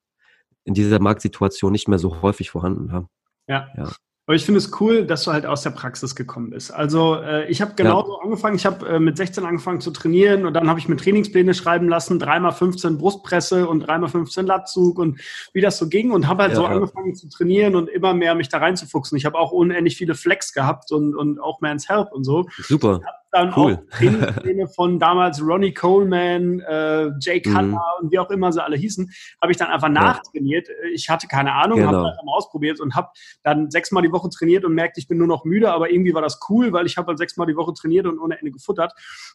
[0.63, 2.89] in dieser Marktsituation nicht mehr so häufig vorhanden.
[2.89, 3.09] Ja.
[3.47, 3.67] ja.
[3.77, 3.91] ja.
[4.31, 6.73] Aber ich finde es cool, dass du halt aus der Praxis gekommen bist.
[6.73, 8.23] Also äh, ich habe genauso ja.
[8.23, 8.55] angefangen.
[8.55, 11.89] Ich habe äh, mit 16 angefangen zu trainieren und dann habe ich mir Trainingspläne schreiben
[11.89, 15.19] lassen, dreimal 15 Brustpresse und dreimal 15 Latzug und
[15.51, 16.69] wie das so ging und habe halt ja, so ja.
[16.69, 19.17] angefangen zu trainieren und immer mehr mich da reinzufuchsen.
[19.17, 22.47] Ich habe auch unendlich viele Flex gehabt und, und auch Man's Help und so.
[22.57, 23.73] Super dann cool.
[23.73, 27.79] auch Trainingspläne von damals Ronnie Coleman, äh, Jay Cutler mhm.
[28.01, 29.09] und wie auch immer sie alle hießen,
[29.41, 30.67] habe ich dann einfach nachtrainiert.
[30.93, 31.93] Ich hatte keine Ahnung, genau.
[31.93, 33.09] habe einfach mal ausprobiert und habe
[33.43, 36.21] dann sechsmal die Woche trainiert und merkte, ich bin nur noch müde, aber irgendwie war
[36.21, 38.93] das cool, weil ich habe halt sechsmal die Woche trainiert und ohne Ende gefuttert.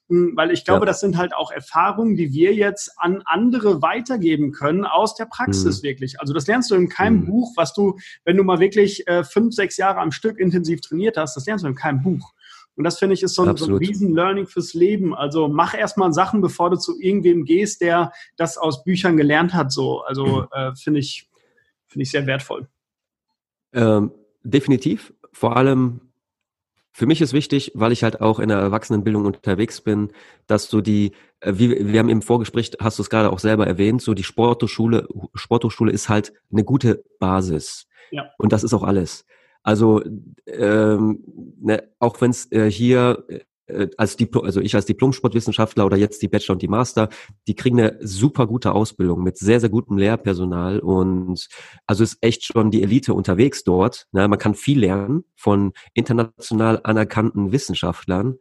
[0.08, 0.86] Hm, weil ich glaube, ja.
[0.86, 5.82] das sind halt auch Erfahrungen, die wir jetzt an andere weitergeben können aus der Praxis
[5.82, 5.86] mhm.
[5.86, 6.20] wirklich.
[6.20, 7.26] Also das lernst du in keinem mhm.
[7.26, 11.16] Buch, was du, wenn du mal wirklich äh, fünf, sechs Jahre am Stück intensiv trainiert
[11.16, 12.34] hast, das lernst du in keinem Buch.
[12.76, 15.14] Und das finde ich ist so ein, so ein Riesen-Learning fürs Leben.
[15.14, 19.72] Also mach erstmal Sachen, bevor du zu irgendwem gehst, der das aus Büchern gelernt hat.
[19.72, 20.46] So, also mhm.
[20.52, 21.30] äh, finde ich
[21.86, 22.68] Finde ich sehr wertvoll.
[23.72, 24.12] Ähm,
[24.42, 25.14] definitiv.
[25.32, 26.00] Vor allem
[26.92, 30.12] für mich ist wichtig, weil ich halt auch in der Erwachsenenbildung unterwegs bin,
[30.46, 33.66] dass du die, äh, wie wir haben im Vorgespräch, hast du es gerade auch selber
[33.66, 37.86] erwähnt, so die Sporthochschule, Sporthochschule ist halt eine gute Basis.
[38.10, 38.30] Ja.
[38.38, 39.26] Und das ist auch alles.
[39.66, 40.00] Also
[40.46, 41.24] ähm,
[41.60, 43.24] ne, auch wenn es äh, hier
[43.66, 47.08] äh, als Diplom, also ich als Diplom-Sportwissenschaftler oder jetzt die Bachelor und die Master,
[47.48, 51.48] die kriegen eine super gute Ausbildung mit sehr, sehr gutem Lehrpersonal und
[51.84, 54.06] also ist echt schon die Elite unterwegs dort.
[54.12, 54.28] Ne?
[54.28, 58.36] Man kann viel lernen von international anerkannten Wissenschaftlern.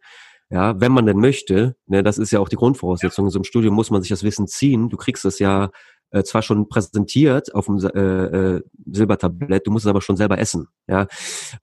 [0.51, 3.25] Ja, wenn man denn möchte, ne, das ist ja auch die Grundvoraussetzung.
[3.25, 4.89] In so einem Studium muss man sich das Wissen ziehen.
[4.89, 5.71] Du kriegst es ja
[6.15, 10.37] äh, zwar schon präsentiert auf dem äh, äh, Silbertablett, du musst es aber schon selber
[10.39, 10.67] essen.
[10.87, 11.07] Ja,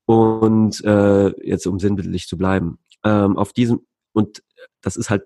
[0.05, 3.81] und äh, jetzt um sinnbildlich zu bleiben ähm, auf diesem,
[4.13, 4.43] und
[4.83, 5.23] das ist halt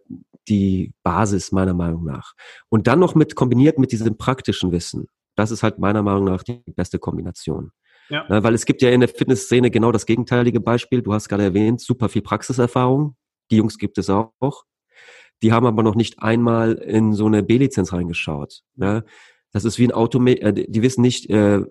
[0.48, 2.34] die Basis meiner Meinung nach.
[2.68, 5.08] Und dann noch mit kombiniert mit diesem praktischen Wissen.
[5.34, 7.72] Das ist halt meiner Meinung nach die beste Kombination.
[8.08, 8.24] Ja.
[8.28, 11.02] Na, weil es gibt ja in der Fitnessszene genau das gegenteilige Beispiel.
[11.02, 13.16] Du hast gerade erwähnt, super viel Praxiserfahrung.
[13.50, 14.64] Die Jungs gibt es auch.
[15.42, 18.62] Die haben aber noch nicht einmal in so eine B-Lizenz reingeschaut.
[18.74, 19.04] Ne?
[19.52, 21.62] Das ist wie ein Auto, äh, die wissen nicht äh,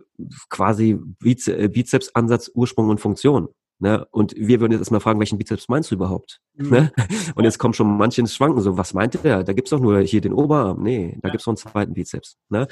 [0.50, 3.50] quasi äh, Bizeps-Ansatz, Ursprung und Funktion.
[3.80, 4.06] Ne?
[4.12, 6.42] Und wir würden jetzt erstmal fragen, welchen Bizeps meinst du überhaupt?
[6.56, 6.70] Mhm.
[6.70, 6.92] Ne?
[7.36, 9.44] Und jetzt kommen schon manche ins Schwanken, so, was meinte der?
[9.44, 10.82] Da gibt's doch nur hier den Oberarm.
[10.82, 11.32] Nee, da ja.
[11.32, 12.38] gibt's noch einen zweiten Bizeps.
[12.50, 12.68] Ne?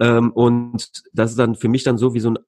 [0.00, 2.38] Ähm, und das ist dann für mich dann so wie so ein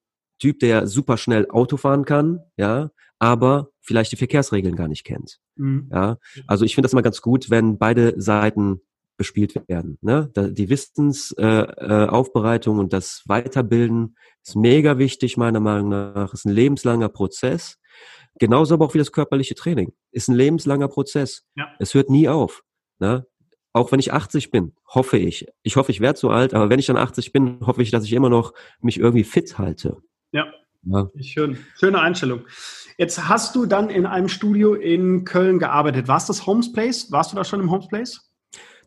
[0.41, 2.91] Typ, der super schnell Auto fahren kann, ja,
[3.25, 5.39] aber vielleicht die Verkehrsregeln gar nicht kennt.
[5.57, 5.89] Mhm.
[5.91, 8.83] Ja, also ich finde das mal ganz gut, wenn beide Seiten
[9.17, 9.99] bespielt werden.
[10.03, 10.31] Ne?
[10.37, 16.35] Die Wissensaufbereitung äh, äh, und das Weiterbilden ist mega wichtig, meiner Meinung nach.
[16.35, 17.79] Ist ein lebenslanger Prozess.
[18.41, 19.93] Genauso aber auch wie das körperliche Training.
[20.11, 21.45] Ist ein lebenslanger Prozess.
[21.55, 21.69] Ja.
[21.79, 22.65] Es hört nie auf.
[22.99, 23.25] Ne?
[23.73, 25.47] Auch wenn ich 80 bin, hoffe ich.
[25.63, 28.05] Ich hoffe, ich werde so alt, aber wenn ich dann 80 bin, hoffe ich, dass
[28.05, 29.99] ich immer noch mich irgendwie fit halte.
[30.33, 30.53] Ja.
[30.87, 31.09] Ja.
[31.21, 31.59] Schön.
[31.79, 32.43] Schöne Einstellung.
[32.97, 36.07] Jetzt hast du dann in einem Studio in Köln gearbeitet.
[36.07, 37.11] Warst das Homes Place?
[37.11, 38.31] Warst du da schon im Homes Place?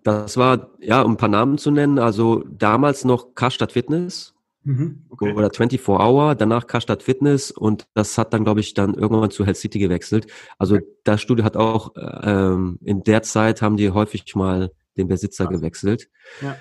[0.03, 4.33] Das war, ja, um ein paar Namen zu nennen, also damals noch Karstadt Fitness
[4.63, 5.33] mhm, okay.
[5.33, 9.45] oder 24 Hour, danach Karstadt Fitness und das hat dann, glaube ich, dann irgendwann zu
[9.45, 10.27] Health City gewechselt.
[10.57, 10.85] Also okay.
[11.03, 11.91] das Studio hat auch,
[12.23, 15.49] ähm, in der Zeit haben die häufig mal den Besitzer ja.
[15.49, 16.09] gewechselt.
[16.41, 16.55] Ja.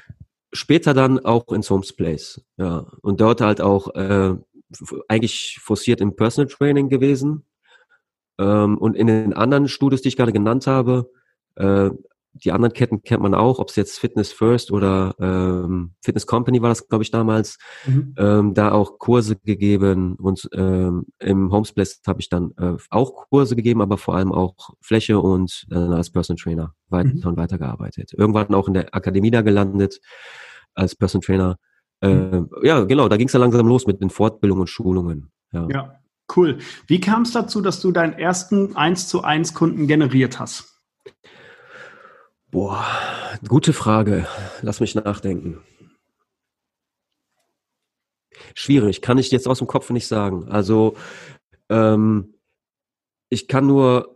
[0.53, 2.87] Später dann auch ins Homes Place, ja.
[3.03, 4.35] Und dort halt auch äh,
[5.09, 7.45] eigentlich forciert im Personal Training gewesen.
[8.39, 11.11] Ähm, und in den anderen Studios, die ich gerade genannt habe,
[11.57, 11.91] äh,
[12.45, 16.61] die anderen Ketten kennt man auch, ob es jetzt Fitness First oder ähm, Fitness Company
[16.63, 18.15] war das, glaube ich, damals, mhm.
[18.19, 23.57] ähm, da auch Kurse gegeben und ähm, im Homesplace habe ich dann äh, auch Kurse
[23.57, 27.25] gegeben, aber vor allem auch Fläche und äh, als Personal Trainer weiter mhm.
[27.25, 28.13] und weiter gearbeitet.
[28.13, 30.01] Irgendwann auch in der Akademie da gelandet
[30.75, 31.59] als Personal Trainer.
[32.01, 32.43] Äh.
[32.63, 35.31] Ja, genau, da ging es ja langsam los mit den Fortbildungen und Schulungen.
[35.53, 35.69] Ja.
[35.71, 36.01] ja,
[36.37, 36.59] cool.
[36.87, 40.83] Wie kam es dazu, dass du deinen ersten 1 zu 1 Kunden generiert hast?
[42.51, 42.85] Boah,
[43.49, 44.27] gute Frage.
[44.63, 45.63] Lass mich nachdenken.
[48.55, 50.49] Schwierig, kann ich jetzt aus dem Kopf nicht sagen.
[50.49, 50.97] Also
[51.69, 52.35] ähm,
[53.29, 54.16] ich kann nur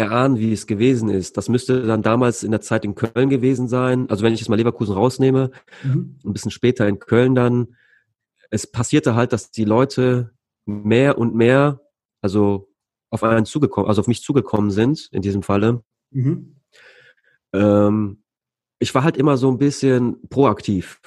[0.00, 1.36] erahnen, wie es gewesen ist.
[1.36, 4.10] Das müsste dann damals in der Zeit in Köln gewesen sein.
[4.10, 5.50] Also wenn ich jetzt mal Leverkusen rausnehme,
[5.84, 6.18] mhm.
[6.24, 7.76] ein bisschen später in Köln dann.
[8.50, 10.32] Es passierte halt, dass die Leute
[10.66, 11.80] mehr und mehr,
[12.20, 12.68] also
[13.10, 15.84] auf einen zugekommen, also auf mich zugekommen sind in diesem Falle.
[16.10, 16.56] Mhm
[17.52, 18.22] ähm,
[18.78, 21.00] ich war halt immer so ein bisschen proaktiv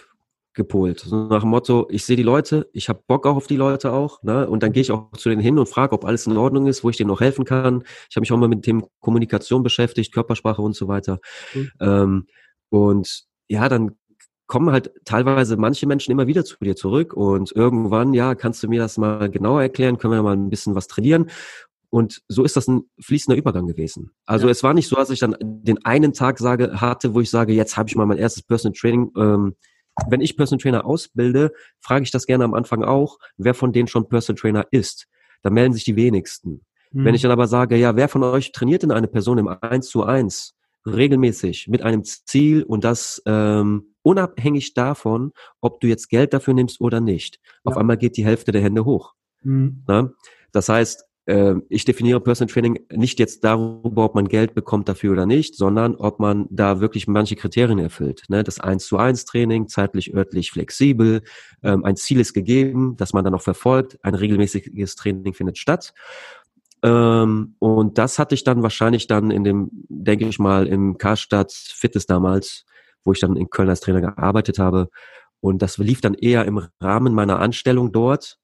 [0.53, 0.99] gepolt.
[0.99, 3.91] So nach dem Motto, ich sehe die Leute, ich habe Bock auch auf die Leute
[3.91, 4.47] auch, ne?
[4.47, 6.83] Und dann gehe ich auch zu denen hin und frage, ob alles in Ordnung ist,
[6.83, 7.83] wo ich denen noch helfen kann.
[8.09, 11.19] Ich habe mich auch mal mit dem Kommunikation beschäftigt, Körpersprache und so weiter.
[11.53, 11.71] Mhm.
[11.79, 12.27] Ähm,
[12.69, 13.91] und ja, dann
[14.47, 18.67] kommen halt teilweise manche Menschen immer wieder zu dir zurück und irgendwann, ja, kannst du
[18.67, 21.29] mir das mal genauer erklären, können wir mal ein bisschen was trainieren.
[21.89, 24.11] Und so ist das ein fließender Übergang gewesen.
[24.25, 24.51] Also ja.
[24.51, 27.53] es war nicht so, dass ich dann den einen Tag sage, hatte, wo ich sage,
[27.53, 29.11] jetzt habe ich mal mein erstes Personal Training.
[29.15, 29.55] Ähm,
[30.07, 33.87] wenn ich Personal Trainer ausbilde, frage ich das gerne am Anfang auch, wer von denen
[33.87, 35.07] schon Personal Trainer ist.
[35.41, 36.65] Da melden sich die wenigsten.
[36.91, 37.05] Mhm.
[37.05, 39.87] Wenn ich dann aber sage, ja, wer von euch trainiert denn eine Person im 1
[39.87, 46.33] zu 1 regelmäßig mit einem Ziel und das ähm, unabhängig davon, ob du jetzt Geld
[46.33, 47.39] dafür nimmst oder nicht.
[47.43, 47.71] Ja.
[47.71, 49.13] Auf einmal geht die Hälfte der Hände hoch.
[49.43, 49.83] Mhm.
[50.51, 55.25] Das heißt, ich definiere Personal Training nicht jetzt darüber, ob man Geld bekommt dafür oder
[55.25, 58.23] nicht, sondern ob man da wirklich manche Kriterien erfüllt.
[58.27, 58.43] Ne?
[58.43, 61.21] Das 1 zu 1 Training, zeitlich, örtlich flexibel,
[61.63, 65.93] ähm, ein Ziel ist gegeben, das man dann auch verfolgt, ein regelmäßiges Training findet statt.
[66.83, 71.53] Ähm, und das hatte ich dann wahrscheinlich dann in dem, denke ich mal, im Karstadt
[71.53, 72.65] Fitness damals,
[73.05, 74.89] wo ich dann in Köln als Trainer gearbeitet habe.
[75.39, 78.39] Und das lief dann eher im Rahmen meiner Anstellung dort,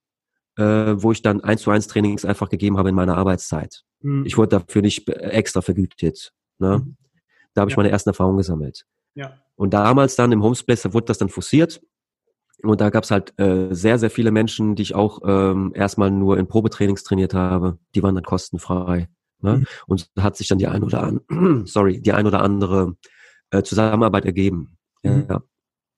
[0.60, 3.84] äh, wo ich dann eins zu eins Trainings einfach gegeben habe in meiner Arbeitszeit.
[4.02, 4.26] Mhm.
[4.26, 6.34] Ich wurde dafür nicht extra vergütet.
[6.58, 6.80] Ne?
[6.80, 6.98] Mhm.
[7.54, 7.82] Da habe ich ja.
[7.82, 8.86] meine ersten Erfahrungen gesammelt.
[9.16, 9.34] Ja.
[9.56, 11.82] Und damals dann im Homespace, wurde das dann forciert.
[12.62, 16.12] Und da gab es halt äh, sehr, sehr viele Menschen, die ich auch ähm, erstmal
[16.12, 17.78] nur in Probetrainings trainiert habe.
[17.96, 19.08] Die waren dann kostenfrei.
[19.42, 19.60] Ne?
[19.60, 19.66] Mhm.
[19.88, 21.22] Und hat sich dann die ein oder an,
[21.66, 22.96] sorry, die ein oder andere
[23.52, 24.78] äh, Zusammenarbeit ergeben.
[25.04, 25.26] Mhm.
[25.30, 25.42] Ja.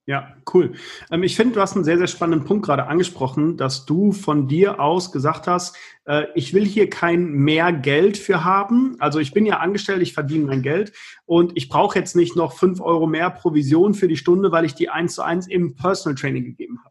[0.08, 0.74] Ja, cool.
[1.12, 4.48] Ähm, ich finde, du hast einen sehr, sehr spannenden Punkt gerade angesprochen, dass du von
[4.48, 8.96] dir aus gesagt hast, äh, ich will hier kein mehr Geld für haben.
[9.00, 10.92] Also ich bin ja angestellt, ich verdiene mein Geld
[11.26, 14.74] und ich brauche jetzt nicht noch fünf Euro mehr Provision für die Stunde, weil ich
[14.74, 16.91] die eins zu eins im Personal Training gegeben habe.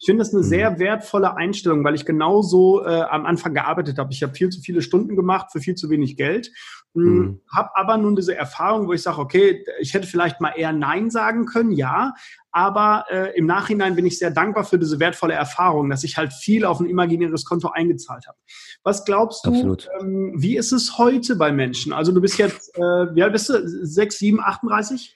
[0.00, 0.48] Ich finde das eine mhm.
[0.48, 4.10] sehr wertvolle Einstellung, weil ich genauso äh, am Anfang gearbeitet habe.
[4.12, 6.50] Ich habe viel zu viele Stunden gemacht für viel zu wenig Geld.
[6.94, 7.40] Hm, mhm.
[7.54, 11.10] Habe aber nun diese Erfahrung, wo ich sage, okay, ich hätte vielleicht mal eher Nein
[11.10, 12.14] sagen können, ja,
[12.50, 16.32] aber äh, im Nachhinein bin ich sehr dankbar für diese wertvolle Erfahrung, dass ich halt
[16.32, 18.38] viel auf ein imaginäres Konto eingezahlt habe.
[18.82, 21.92] Was glaubst du, ähm, wie ist es heute bei Menschen?
[21.92, 23.60] Also du bist jetzt, äh, wie alt bist du?
[23.62, 25.14] 6, 7, 38?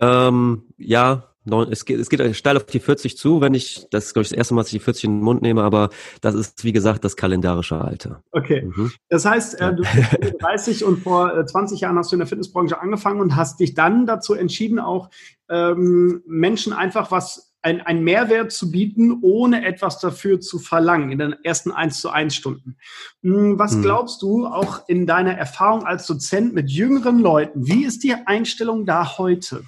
[0.00, 1.33] Ähm, ja,
[1.70, 4.30] es geht, es geht steil auf die 40 zu, wenn ich, das ist glaube ich
[4.30, 6.72] das erste Mal, dass ich die 40 in den Mund nehme, aber das ist, wie
[6.72, 8.22] gesagt, das kalendarische Alter.
[8.32, 8.62] Okay.
[8.62, 8.92] Mhm.
[9.08, 9.82] Das heißt, äh, du
[10.20, 13.60] bist 30 und vor 20 äh, Jahren hast du in der Fitnessbranche angefangen und hast
[13.60, 15.10] dich dann dazu entschieden, auch
[15.48, 21.18] ähm, Menschen einfach was ein, ein Mehrwert zu bieten, ohne etwas dafür zu verlangen in
[21.18, 22.76] den ersten 1 zu 1 Stunden.
[23.22, 23.82] Hm, was mhm.
[23.82, 28.84] glaubst du, auch in deiner Erfahrung als Dozent mit jüngeren Leuten, wie ist die Einstellung
[28.84, 29.64] da heute?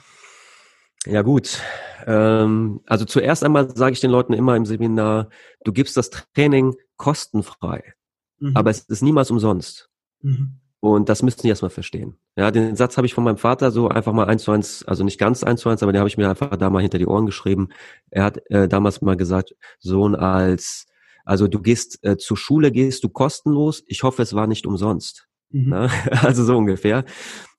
[1.07, 1.61] Ja gut.
[2.07, 5.29] Ähm, also zuerst einmal sage ich den Leuten immer im Seminar,
[5.65, 7.95] du gibst das Training kostenfrei,
[8.39, 8.57] mhm.
[8.57, 9.89] aber es ist niemals umsonst.
[10.23, 10.61] Mhm.
[10.81, 12.17] Und das müssen die erstmal verstehen.
[12.37, 15.05] Ja, den Satz habe ich von meinem Vater so einfach mal eins zu eins, also
[15.05, 17.07] nicht ganz eins zu eins, aber den habe ich mir einfach da mal hinter die
[17.07, 17.69] Ohren geschrieben.
[18.11, 20.87] Er hat äh, damals mal gesagt, Sohn als,
[21.25, 23.83] also du gehst äh, zur Schule, gehst du kostenlos.
[23.87, 25.27] Ich hoffe, es war nicht umsonst.
[25.51, 25.73] Mhm.
[25.73, 25.91] Ja?
[26.23, 27.05] Also so ungefähr.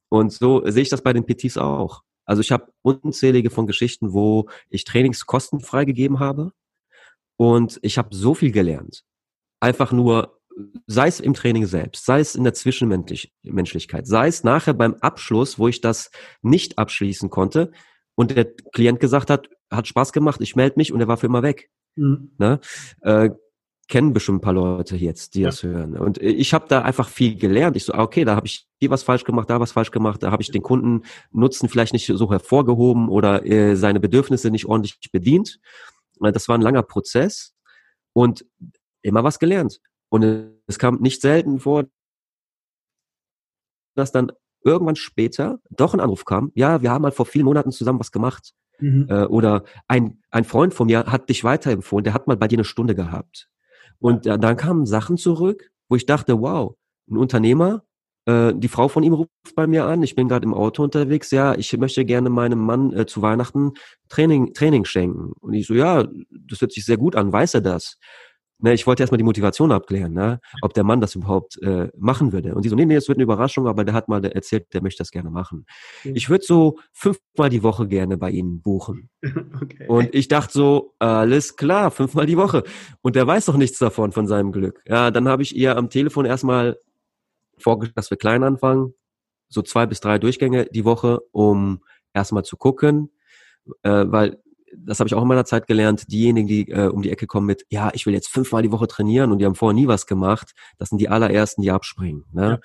[0.10, 2.04] Und so sehe ich das bei den PTs auch.
[2.28, 6.52] Also ich habe unzählige von Geschichten, wo ich Trainings kostenfrei gegeben habe
[7.38, 9.04] und ich habe so viel gelernt.
[9.60, 10.40] Einfach nur,
[10.86, 15.58] sei es im Training selbst, sei es in der Zwischenmenschlichkeit, sei es nachher beim Abschluss,
[15.58, 16.12] wo ich das
[16.42, 17.72] nicht abschließen konnte
[18.16, 21.28] und der Klient gesagt hat, hat Spaß gemacht, ich melde mich und er war für
[21.28, 21.70] immer weg.
[21.96, 22.32] Mhm.
[22.38, 22.60] Ne?
[23.02, 23.30] Äh,
[23.88, 25.48] kennen bestimmt ein paar Leute jetzt, die ja.
[25.48, 25.98] das hören.
[25.98, 27.78] Und ich habe da einfach viel gelernt.
[27.78, 30.24] Ich so, ah, okay, da habe ich hier was falsch gemacht, da was falsch gemacht,
[30.24, 34.66] da habe ich den Kunden Nutzen vielleicht nicht so hervorgehoben oder äh, seine Bedürfnisse nicht
[34.66, 35.60] ordentlich bedient.
[36.22, 37.56] Äh, das war ein langer Prozess
[38.14, 38.46] und
[39.02, 39.80] immer was gelernt.
[40.10, 40.24] Und
[40.68, 41.86] es kam nicht selten vor,
[43.96, 44.32] dass dann
[44.64, 48.12] irgendwann später doch ein Anruf kam, ja, wir haben mal vor vielen Monaten zusammen was
[48.12, 48.54] gemacht.
[48.80, 49.08] Mhm.
[49.10, 52.58] Äh, oder ein, ein Freund von mir hat dich weiterempfohlen, der hat mal bei dir
[52.58, 53.50] eine Stunde gehabt.
[54.00, 54.38] Und ja.
[54.38, 56.76] dann kamen Sachen zurück, wo ich dachte, wow,
[57.10, 57.84] ein Unternehmer,
[58.26, 61.32] äh, die Frau von ihm ruft bei mir an, ich bin gerade im Auto unterwegs,
[61.32, 63.74] ja, ich möchte gerne meinem Mann äh, zu Weihnachten
[64.10, 65.32] Training, Training schenken.
[65.40, 67.98] Und ich so, ja, das hört sich sehr gut an, weiß er das?
[68.60, 72.34] Ne, ich wollte erstmal die Motivation abklären, ne, ob der Mann das überhaupt äh, machen
[72.34, 72.56] würde.
[72.56, 74.82] Und die so, nee, nee, das wird eine Überraschung, aber der hat mal erzählt, der
[74.82, 75.68] möchte das gerne machen.
[76.04, 76.16] Mhm.
[76.16, 79.10] Ich würde so fünfmal die Woche gerne bei Ihnen buchen.
[79.60, 79.88] Okay.
[79.88, 82.64] Und ich dachte so, alles klar, fünfmal die Woche.
[83.02, 84.82] Und der weiß doch nichts davon, von seinem Glück.
[84.88, 86.78] Ja, dann habe ich ihr am Telefon erstmal
[87.58, 88.94] vorgeschlagen, dass wir klein anfangen,
[89.50, 93.10] so zwei bis drei Durchgänge die Woche, um erstmal zu gucken,
[93.84, 94.38] äh, weil
[94.76, 97.48] das habe ich auch in meiner Zeit gelernt, diejenigen, die äh, um die Ecke kommen
[97.48, 100.06] mit, ja, ich will jetzt fünfmal die Woche trainieren und die haben vorher nie was
[100.06, 102.26] gemacht, das sind die allerersten, die abspringen.
[102.32, 102.50] Ne?
[102.50, 102.60] Ja.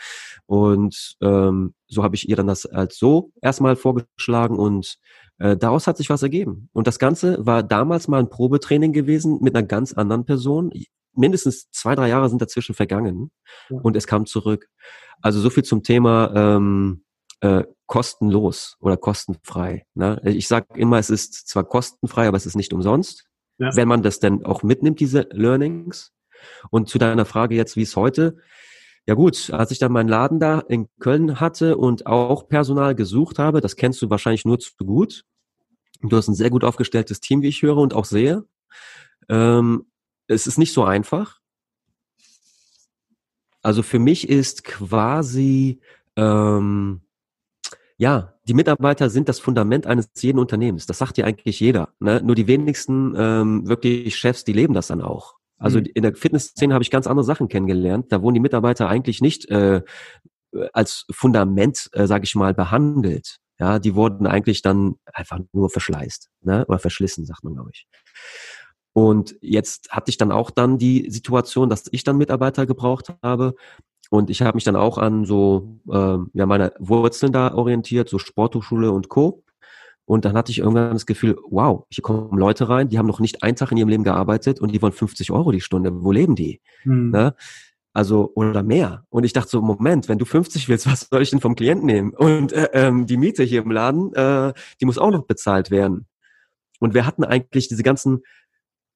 [0.46, 4.98] Und ähm, so habe ich ihr dann das als so erstmal vorgeschlagen und
[5.38, 6.68] äh, daraus hat sich was ergeben.
[6.72, 10.72] Und das Ganze war damals mal ein Probetraining gewesen mit einer ganz anderen Person.
[11.14, 13.30] Mindestens zwei, drei Jahre sind dazwischen vergangen
[13.68, 13.78] ja.
[13.80, 14.68] und es kam zurück.
[15.20, 17.04] Also so viel zum Thema ähm,
[17.40, 19.84] äh, kostenlos oder kostenfrei.
[19.92, 20.18] Ne?
[20.24, 23.26] Ich sage immer, es ist zwar kostenfrei, aber es ist nicht umsonst,
[23.58, 23.76] ja.
[23.76, 26.10] wenn man das denn auch mitnimmt, diese Learnings.
[26.70, 28.38] Und zu deiner Frage jetzt, wie es heute,
[29.06, 33.38] ja gut, als ich dann meinen Laden da in Köln hatte und auch Personal gesucht
[33.38, 35.26] habe, das kennst du wahrscheinlich nur zu gut.
[36.00, 38.46] Du hast ein sehr gut aufgestelltes Team, wie ich höre und auch sehe.
[39.28, 39.84] Ähm,
[40.28, 41.40] es ist nicht so einfach.
[43.60, 45.82] Also für mich ist quasi
[46.16, 47.02] ähm,
[47.96, 50.86] ja, die Mitarbeiter sind das Fundament eines jeden Unternehmens.
[50.86, 51.90] Das sagt ja eigentlich jeder.
[52.00, 52.20] Ne?
[52.22, 55.34] Nur die wenigsten ähm, wirklich Chefs, die leben das dann auch.
[55.58, 55.86] Also mhm.
[55.94, 58.06] in der Fitnessszene habe ich ganz andere Sachen kennengelernt.
[58.10, 59.82] Da wurden die Mitarbeiter eigentlich nicht äh,
[60.72, 63.38] als Fundament, äh, sage ich mal, behandelt.
[63.58, 66.64] Ja, die wurden eigentlich dann einfach nur verschleißt, ne?
[66.66, 67.86] Oder verschlissen, sagt man, glaube ich.
[68.92, 73.54] Und jetzt hatte ich dann auch dann die Situation, dass ich dann Mitarbeiter gebraucht habe.
[74.10, 78.18] Und ich habe mich dann auch an so äh, ja meine Wurzeln da orientiert, so
[78.18, 79.42] Sporthochschule und Co.
[80.04, 83.20] Und dann hatte ich irgendwann das Gefühl, wow, hier kommen Leute rein, die haben noch
[83.20, 86.04] nicht einen Tag in ihrem Leben gearbeitet und die wollen 50 Euro die Stunde.
[86.04, 86.60] Wo leben die?
[86.82, 87.10] Hm.
[87.10, 87.34] Ne?
[87.94, 89.04] Also, oder mehr.
[89.10, 91.86] Und ich dachte so, Moment, wenn du 50 willst, was soll ich denn vom Klienten
[91.86, 92.12] nehmen?
[92.12, 96.06] Und äh, ähm, die Miete hier im Laden, äh, die muss auch noch bezahlt werden.
[96.80, 98.22] Und wir hatten eigentlich diese ganzen,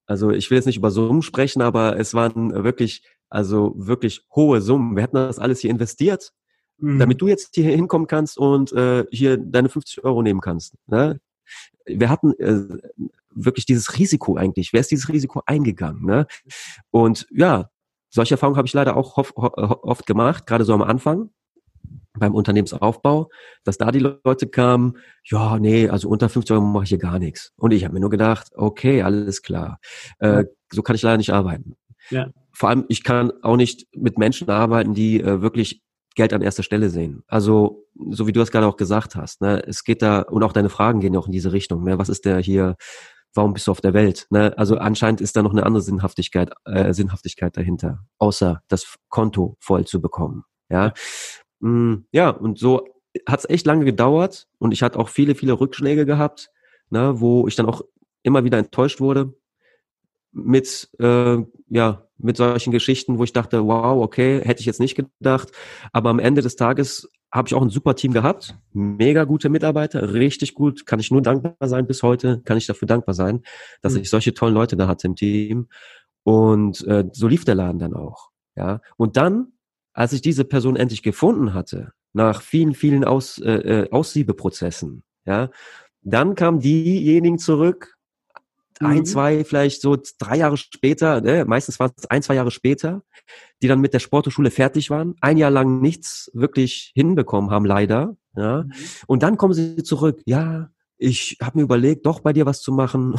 [0.06, 4.60] also ich will jetzt nicht über Summen sprechen, aber es waren wirklich, also wirklich hohe
[4.60, 4.96] Summen.
[4.96, 6.32] Wir hatten das alles hier investiert
[6.78, 6.98] mhm.
[6.98, 10.74] damit du jetzt hier hinkommen kannst und äh, hier deine 50 Euro nehmen kannst.
[10.86, 11.20] Ne?
[11.84, 12.78] Wir hatten äh,
[13.30, 14.72] wirklich dieses Risiko eigentlich.
[14.72, 16.04] Wer ist dieses Risiko eingegangen?
[16.04, 16.26] Ne?
[16.90, 17.70] Und ja,
[18.10, 21.30] solche Erfahrungen habe ich leider auch oft gemacht, gerade so am Anfang
[22.18, 23.28] beim Unternehmensaufbau,
[23.64, 24.94] dass da die Leute kamen,
[25.24, 27.52] ja, nee, also unter 50 Euro mache ich hier gar nichts.
[27.56, 29.78] Und ich habe mir nur gedacht, okay, alles klar.
[30.18, 31.76] Äh, so kann ich leider nicht arbeiten.
[32.10, 32.30] Ja.
[32.52, 35.82] Vor allem, ich kann auch nicht mit Menschen arbeiten, die äh, wirklich
[36.14, 37.22] Geld an erster Stelle sehen.
[37.26, 40.52] Also, so wie du es gerade auch gesagt hast, ne, es geht da, und auch
[40.52, 42.76] deine Fragen gehen ja auch in diese Richtung, ne, was ist der hier,
[43.34, 44.26] warum bist du auf der Welt?
[44.30, 44.56] Ne?
[44.56, 49.84] Also anscheinend ist da noch eine andere Sinnhaftigkeit, äh, Sinnhaftigkeit dahinter, außer das Konto voll
[49.86, 50.44] zu bekommen.
[50.68, 50.92] Ja,
[51.60, 52.86] ja und so
[53.26, 56.50] hat es echt lange gedauert und ich hatte auch viele, viele Rückschläge gehabt,
[56.90, 57.82] ne, wo ich dann auch
[58.22, 59.34] immer wieder enttäuscht wurde
[60.32, 61.38] mit, äh,
[61.68, 65.52] ja, mit solchen Geschichten, wo ich dachte, wow, okay, hätte ich jetzt nicht gedacht.
[65.92, 70.12] Aber am Ende des Tages habe ich auch ein super Team gehabt, mega gute Mitarbeiter,
[70.14, 73.42] richtig gut, kann ich nur dankbar sein bis heute, kann ich dafür dankbar sein,
[73.82, 74.02] dass mhm.
[74.02, 75.68] ich solche tollen Leute da hatte im Team.
[76.22, 78.30] Und äh, so lief der Laden dann auch.
[78.56, 79.52] Ja, und dann,
[79.96, 83.50] als ich diese Person endlich gefunden hatte, nach vielen, vielen Aus, äh,
[83.84, 85.50] äh Aussiebeprozessen, ja,
[86.02, 87.96] dann kamen diejenigen zurück,
[88.78, 89.04] ein, mhm.
[89.06, 93.02] zwei, vielleicht so drei Jahre später, ne, meistens war es ein, zwei Jahre später,
[93.62, 98.16] die dann mit der Sporthochschule fertig waren, ein Jahr lang nichts wirklich hinbekommen haben, leider.
[98.36, 98.64] Ja.
[98.64, 98.72] Mhm.
[99.06, 102.70] Und dann kommen sie zurück, ja, ich habe mir überlegt, doch bei dir was zu
[102.70, 103.14] machen.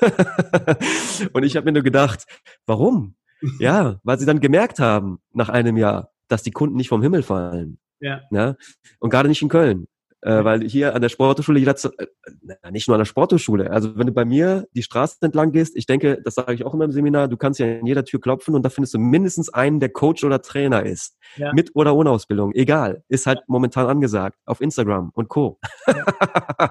[1.32, 2.24] und ich habe mir nur gedacht,
[2.66, 3.16] warum?
[3.58, 7.22] Ja, weil sie dann gemerkt haben nach einem Jahr, dass die Kunden nicht vom Himmel
[7.22, 7.78] fallen.
[8.00, 8.22] Ja.
[8.30, 8.56] ja?
[8.98, 9.86] Und gerade nicht in Köln.
[10.22, 14.06] Äh, weil hier an der Sporthochschule jeder, äh, nicht nur an der Sporthochschule, also wenn
[14.06, 16.90] du bei mir die Straße entlang gehst, ich denke, das sage ich auch immer im
[16.90, 19.88] Seminar, du kannst ja in jeder Tür klopfen und da findest du mindestens einen, der
[19.88, 21.16] Coach oder Trainer ist.
[21.36, 21.54] Ja.
[21.54, 23.02] Mit oder ohne Ausbildung, egal.
[23.08, 24.38] Ist halt momentan angesagt.
[24.44, 25.58] Auf Instagram und Co.
[25.86, 26.04] Ja.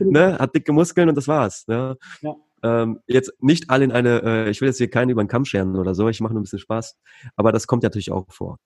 [0.00, 0.38] ne?
[0.38, 1.64] Hat dicke Muskeln und das war's.
[1.66, 1.96] Ne?
[2.20, 2.34] Ja.
[2.62, 5.46] Ähm, jetzt nicht alle in eine, äh, ich will jetzt hier keinen über den Kamm
[5.46, 6.98] scheren oder so, ich mache nur ein bisschen Spaß.
[7.36, 8.58] Aber das kommt ja natürlich auch vor.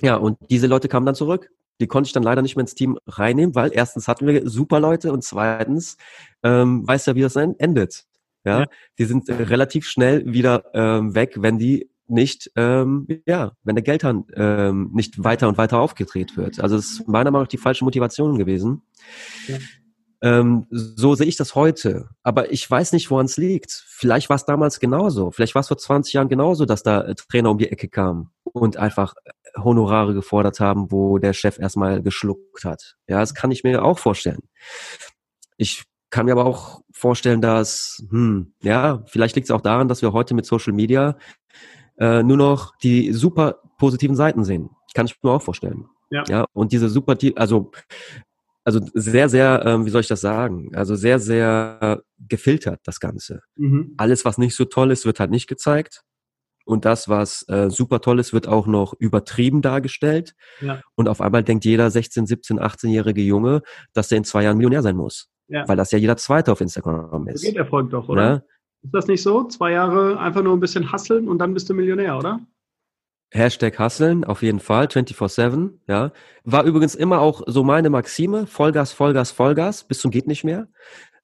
[0.00, 2.74] Ja, und diese Leute kamen dann zurück die konnte ich dann leider nicht mehr ins
[2.74, 5.96] Team reinnehmen, weil erstens hatten wir super Leute und zweitens
[6.42, 8.04] ähm, weiß ja, wie das endet.
[8.44, 8.66] Ja, ja.
[8.98, 14.24] die sind relativ schnell wieder ähm, weg, wenn die nicht, ähm, ja, wenn der Geldhahn
[14.34, 16.58] ähm, nicht weiter und weiter aufgedreht wird.
[16.60, 18.82] Also es ist meiner Meinung nach die falsche Motivation gewesen.
[19.46, 19.58] Ja.
[20.20, 22.08] Ähm, so sehe ich das heute.
[22.22, 23.70] Aber ich weiß nicht, woran es liegt.
[23.86, 25.30] Vielleicht war es damals genauso.
[25.30, 28.30] Vielleicht war es vor 20 Jahren genauso, dass da äh, Trainer um die Ecke kamen
[28.44, 29.14] und einfach
[29.56, 32.96] Honorare gefordert haben, wo der Chef erstmal geschluckt hat.
[33.08, 34.40] Ja, das kann ich mir auch vorstellen.
[35.56, 40.02] Ich kann mir aber auch vorstellen, dass, hm, ja, vielleicht liegt es auch daran, dass
[40.02, 41.16] wir heute mit Social Media
[41.98, 44.70] äh, nur noch die super positiven Seiten sehen.
[44.94, 45.86] Kann ich mir auch vorstellen.
[46.10, 46.24] Ja.
[46.28, 47.70] ja und diese super, also,
[48.64, 50.74] also sehr, sehr, ähm, wie soll ich das sagen?
[50.74, 53.40] Also sehr, sehr gefiltert, das Ganze.
[53.56, 53.94] Mhm.
[53.96, 56.02] Alles, was nicht so toll ist, wird halt nicht gezeigt.
[56.68, 60.34] Und das, was äh, super toll ist, wird auch noch übertrieben dargestellt.
[60.60, 60.82] Ja.
[60.96, 63.62] Und auf einmal denkt jeder 16, 17, 18-jährige Junge,
[63.94, 65.30] dass er in zwei Jahren Millionär sein muss.
[65.46, 65.66] Ja.
[65.66, 67.40] Weil das ja jeder Zweite auf Instagram ist.
[67.40, 68.22] So geht Erfolg doch, oder?
[68.22, 68.42] Ja?
[68.82, 69.44] Ist das nicht so?
[69.44, 72.38] Zwei Jahre einfach nur ein bisschen hasseln und dann bist du Millionär, oder?
[73.30, 76.12] Hashtag Hasseln, auf jeden Fall, 24-7, ja.
[76.44, 80.68] War übrigens immer auch so meine Maxime, Vollgas, Vollgas, Vollgas, bis zum geht nicht mehr.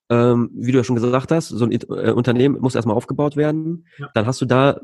[0.08, 3.86] Ähm, wie du ja schon gesagt hast, so ein äh, Unternehmen muss erstmal aufgebaut werden.
[3.98, 4.10] Ja.
[4.14, 4.80] Dann hast du da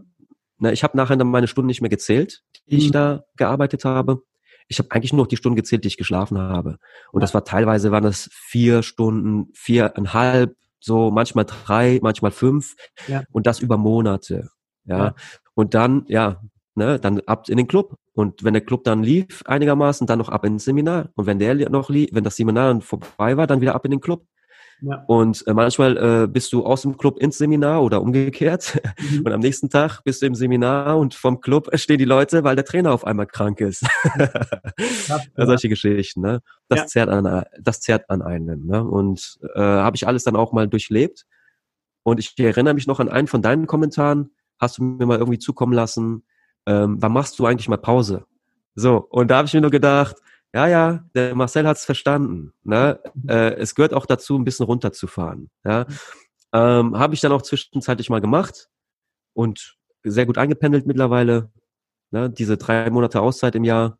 [0.60, 2.80] na, ich habe nachher dann meine Stunden nicht mehr gezählt, die mhm.
[2.80, 4.22] ich da gearbeitet habe.
[4.68, 6.76] Ich habe eigentlich nur noch die Stunden gezählt, die ich geschlafen habe.
[7.10, 12.76] Und das war teilweise waren das vier Stunden, viereinhalb, so manchmal drei, manchmal fünf.
[13.08, 13.24] Ja.
[13.32, 14.50] Und das über Monate.
[14.84, 14.98] Ja.
[14.98, 15.14] ja.
[15.54, 16.40] Und dann, ja,
[16.74, 17.96] ne, dann ab in den Club.
[18.12, 21.08] Und wenn der Club dann lief einigermaßen, dann noch ab ins Seminar.
[21.14, 23.92] Und wenn der noch lief, wenn das Seminar dann vorbei war, dann wieder ab in
[23.92, 24.26] den Club.
[24.82, 25.04] Ja.
[25.06, 28.80] Und äh, manchmal äh, bist du aus dem Club ins Seminar oder umgekehrt.
[28.98, 29.22] Mhm.
[29.24, 32.56] Und am nächsten Tag bist du im Seminar und vom Club stehen die Leute, weil
[32.56, 33.82] der Trainer auf einmal krank ist.
[35.08, 36.40] ja, Solche Geschichten, ne?
[36.68, 36.86] Das ja.
[36.86, 38.82] zerrt an, das zerrt an einem, ne?
[38.84, 41.26] Und äh, habe ich alles dann auch mal durchlebt.
[42.02, 45.38] Und ich erinnere mich noch an einen von deinen Kommentaren, hast du mir mal irgendwie
[45.38, 46.24] zukommen lassen,
[46.66, 48.24] ähm, wann machst du eigentlich mal Pause?
[48.74, 50.16] So, und da habe ich mir nur gedacht,
[50.52, 52.52] ja, ja, der Marcel hat's verstanden.
[52.62, 53.00] Ne?
[53.14, 53.28] Mhm.
[53.28, 55.50] Äh, es gehört auch dazu, ein bisschen runterzufahren.
[55.64, 55.86] Ja?
[56.52, 58.68] Ähm, habe ich dann auch zwischenzeitlich mal gemacht
[59.32, 61.52] und sehr gut eingependelt mittlerweile.
[62.10, 62.30] Ne?
[62.30, 63.98] Diese drei Monate Auszeit im Jahr,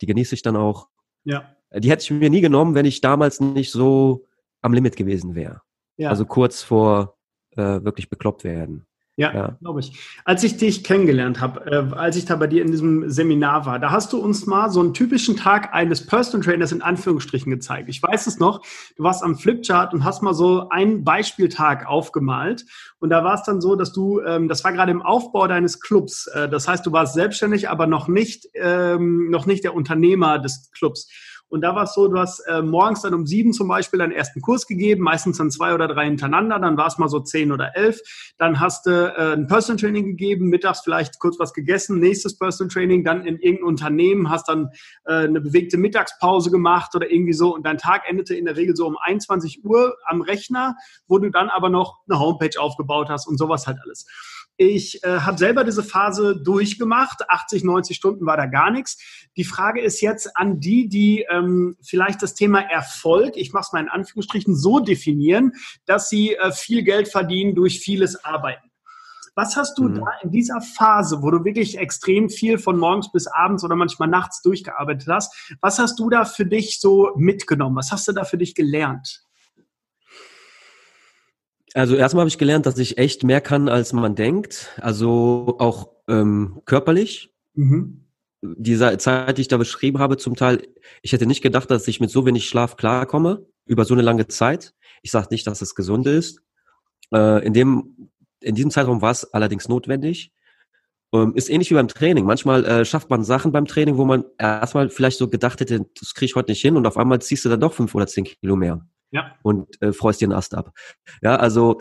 [0.00, 0.88] die genieße ich dann auch.
[1.24, 1.54] Ja.
[1.74, 4.26] Die hätte ich mir nie genommen, wenn ich damals nicht so
[4.62, 5.60] am Limit gewesen wäre.
[5.96, 6.08] Ja.
[6.08, 7.18] Also kurz vor
[7.56, 8.86] äh, wirklich bekloppt werden.
[9.20, 9.56] Ja, ja.
[9.60, 9.92] glaube ich.
[10.24, 13.78] Als ich dich kennengelernt habe, äh, als ich da bei dir in diesem Seminar war,
[13.78, 17.90] da hast du uns mal so einen typischen Tag eines Personal Trainers in Anführungsstrichen gezeigt.
[17.90, 18.62] Ich weiß es noch,
[18.96, 22.64] du warst am Flipchart und hast mal so einen Beispieltag aufgemalt.
[22.98, 25.80] Und da war es dann so, dass du, ähm, das war gerade im Aufbau deines
[25.80, 26.26] Clubs.
[26.28, 30.70] Äh, das heißt, du warst selbstständig, aber noch nicht, ähm, noch nicht der Unternehmer des
[30.72, 31.10] Clubs.
[31.50, 34.12] Und da war es so, du hast äh, morgens dann um sieben zum Beispiel deinen
[34.12, 37.50] ersten Kurs gegeben, meistens dann zwei oder drei hintereinander, dann war es mal so zehn
[37.52, 38.00] oder elf.
[38.38, 42.72] Dann hast du äh, ein Personal Training gegeben, mittags vielleicht kurz was gegessen, nächstes Personal
[42.72, 44.70] Training, dann in irgendein Unternehmen, hast dann
[45.04, 47.54] äh, eine bewegte Mittagspause gemacht oder irgendwie so.
[47.54, 50.76] Und dein Tag endete in der Regel so um 21 Uhr am Rechner,
[51.08, 54.06] wo du dann aber noch eine Homepage aufgebaut hast und sowas halt alles.
[54.62, 57.30] Ich äh, habe selber diese Phase durchgemacht.
[57.30, 58.98] 80, 90 Stunden war da gar nichts.
[59.38, 63.72] Die Frage ist jetzt an die, die ähm, vielleicht das Thema Erfolg, ich mache es
[63.72, 65.52] mal in Anführungsstrichen, so definieren,
[65.86, 68.70] dass sie äh, viel Geld verdienen durch vieles Arbeiten.
[69.34, 69.94] Was hast du mhm.
[69.94, 74.08] da in dieser Phase, wo du wirklich extrem viel von morgens bis abends oder manchmal
[74.08, 77.76] nachts durchgearbeitet hast, was hast du da für dich so mitgenommen?
[77.76, 79.22] Was hast du da für dich gelernt?
[81.74, 84.68] Also erstmal habe ich gelernt, dass ich echt mehr kann, als man denkt.
[84.80, 87.32] Also auch ähm, körperlich.
[87.54, 88.06] Mhm.
[88.42, 90.66] Diese Zeit, die ich da beschrieben habe, zum Teil,
[91.02, 94.26] ich hätte nicht gedacht, dass ich mit so wenig Schlaf klarkomme über so eine lange
[94.26, 94.74] Zeit.
[95.02, 96.40] Ich sage nicht, dass es gesund ist.
[97.12, 98.10] Äh, in dem
[98.42, 100.32] in diesem Zeitraum war es allerdings notwendig.
[101.12, 102.24] Ähm, ist ähnlich wie beim Training.
[102.24, 106.14] Manchmal äh, schafft man Sachen beim Training, wo man erstmal vielleicht so gedacht hätte, das
[106.14, 108.24] kriege ich heute nicht hin und auf einmal ziehst du dann doch fünf oder zehn
[108.24, 109.34] Kilo mehr ja.
[109.42, 110.72] und äh, freust dir einen Ast ab.
[111.22, 111.80] Ja, also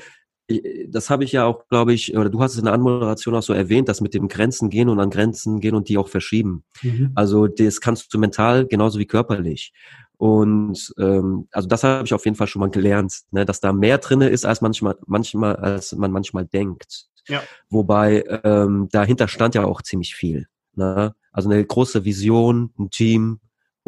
[0.88, 3.44] das habe ich ja auch, glaube ich, oder du hast es in der Anmoderation auch
[3.44, 6.64] so erwähnt, dass mit dem Grenzen gehen und an Grenzen gehen und die auch verschieben.
[6.82, 7.12] Mhm.
[7.14, 9.74] Also das kannst du mental genauso wie körperlich.
[10.18, 13.72] Und ähm, also das habe ich auf jeden Fall schon mal gelernt, ne, dass da
[13.72, 17.06] mehr drinne ist, als manchmal, manchmal, als man manchmal denkt.
[17.28, 17.44] Ja.
[17.70, 20.48] Wobei ähm, dahinter stand ja auch ziemlich viel.
[20.74, 21.14] Ne?
[21.32, 23.40] Also eine große Vision, ein Team,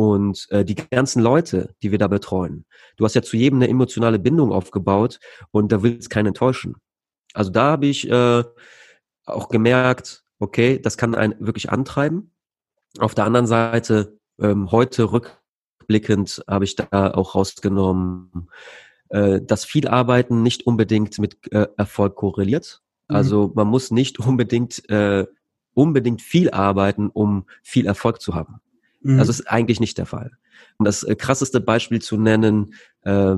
[0.01, 2.65] und äh, die ganzen Leute, die wir da betreuen.
[2.97, 5.19] Du hast ja zu jedem eine emotionale Bindung aufgebaut
[5.51, 6.77] und da willst keinen enttäuschen.
[7.35, 8.43] Also da habe ich äh,
[9.27, 12.33] auch gemerkt, okay, das kann einen wirklich antreiben.
[12.97, 18.49] Auf der anderen Seite, ähm, heute rückblickend habe ich da auch rausgenommen,
[19.09, 22.81] äh, dass viel Arbeiten nicht unbedingt mit äh, Erfolg korreliert.
[23.07, 23.15] Mhm.
[23.15, 25.27] Also man muss nicht unbedingt äh,
[25.75, 28.61] unbedingt viel arbeiten, um viel Erfolg zu haben.
[29.01, 29.19] Mhm.
[29.19, 30.31] Also ist eigentlich nicht der Fall.
[30.77, 32.73] Und das äh, krasseste Beispiel zu nennen,
[33.03, 33.37] äh,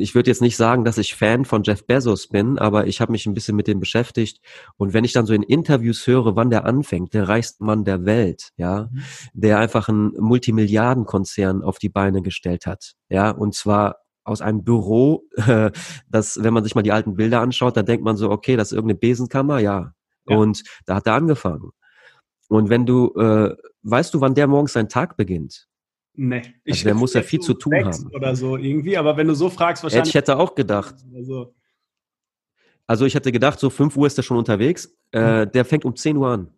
[0.00, 3.10] ich würde jetzt nicht sagen, dass ich Fan von Jeff Bezos bin, aber ich habe
[3.10, 4.40] mich ein bisschen mit dem beschäftigt.
[4.76, 8.04] Und wenn ich dann so in Interviews höre, wann der anfängt, der reichste Mann der
[8.04, 9.02] Welt, ja, mhm.
[9.34, 15.24] der einfach einen Multimilliardenkonzern auf die Beine gestellt hat, ja, und zwar aus einem Büro,
[15.36, 15.72] äh,
[16.08, 18.68] das, wenn man sich mal die alten Bilder anschaut, da denkt man so, okay, das
[18.68, 19.92] ist irgendeine Besenkammer, ja.
[20.28, 20.36] ja.
[20.36, 21.70] Und da hat er angefangen.
[22.48, 25.68] Und wenn du, äh, weißt du, wann der morgens seinen Tag beginnt?
[26.14, 26.42] Nee.
[26.68, 28.10] Also der muss ja viel zu tun haben.
[28.12, 30.08] Oder so irgendwie, aber wenn du so fragst, wahrscheinlich.
[30.08, 30.96] Ich hätte auch gedacht.
[31.14, 31.54] Also,
[32.86, 34.92] also ich hätte gedacht, so 5 Uhr ist er schon unterwegs.
[35.12, 35.52] Äh, mhm.
[35.52, 36.48] Der fängt um 10 Uhr an.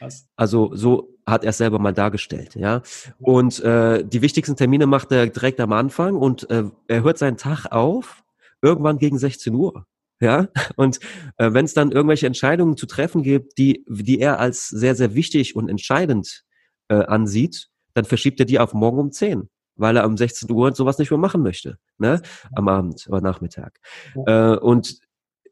[0.00, 0.28] Was?
[0.36, 2.82] Also so hat er es selber mal dargestellt, ja.
[3.18, 7.36] Und äh, die wichtigsten Termine macht er direkt am Anfang und äh, er hört seinen
[7.36, 8.22] Tag auf,
[8.62, 9.84] irgendwann gegen 16 Uhr.
[10.20, 10.98] Ja, und
[11.36, 15.14] äh, wenn es dann irgendwelche Entscheidungen zu treffen gibt, die, die er als sehr, sehr
[15.14, 16.44] wichtig und entscheidend
[16.88, 20.74] äh, ansieht, dann verschiebt er die auf morgen um 10, weil er um 16 Uhr
[20.74, 22.20] sowas nicht mehr machen möchte, ne?
[22.52, 23.78] Am Abend oder Nachmittag.
[24.26, 24.98] Äh, und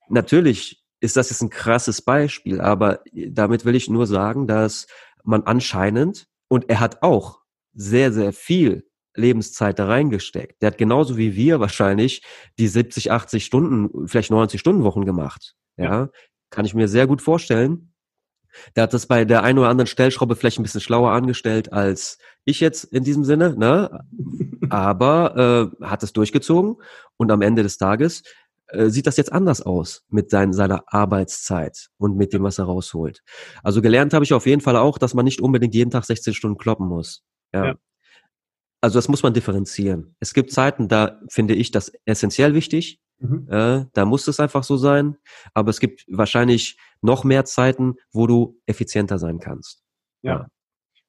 [0.09, 4.87] natürlich ist das jetzt ein krasses Beispiel, aber damit will ich nur sagen, dass
[5.23, 7.41] man anscheinend, und er hat auch
[7.75, 8.86] sehr, sehr viel
[9.17, 10.63] Lebenszeit da reingesteckt.
[10.63, 12.23] Der hat genauso wie wir wahrscheinlich
[12.59, 15.55] die 70, 80 Stunden, vielleicht 90 Stunden Wochen gemacht.
[15.77, 16.09] Ja, ja.
[16.51, 17.93] kann ich mir sehr gut vorstellen.
[18.75, 22.19] Der hat das bei der einen oder anderen Stellschraube vielleicht ein bisschen schlauer angestellt als
[22.45, 24.01] ich jetzt in diesem Sinne, ne?
[24.71, 26.77] aber äh, hat es durchgezogen
[27.17, 28.23] und am Ende des Tages
[28.69, 32.65] äh, sieht das jetzt anders aus mit sein, seiner Arbeitszeit und mit dem, was er
[32.65, 33.23] rausholt.
[33.63, 36.35] Also gelernt habe ich auf jeden Fall auch, dass man nicht unbedingt jeden Tag 16
[36.35, 37.23] Stunden kloppen muss.
[37.53, 37.67] Ja.
[37.67, 37.75] ja.
[38.81, 40.15] Also das muss man differenzieren.
[40.21, 43.01] Es gibt Zeiten, da finde ich das essentiell wichtig.
[43.19, 43.49] Mhm.
[43.51, 45.17] Äh, da muss es einfach so sein.
[45.55, 49.83] Aber es gibt wahrscheinlich noch mehr Zeiten, wo du effizienter sein kannst.
[50.23, 50.49] Ja.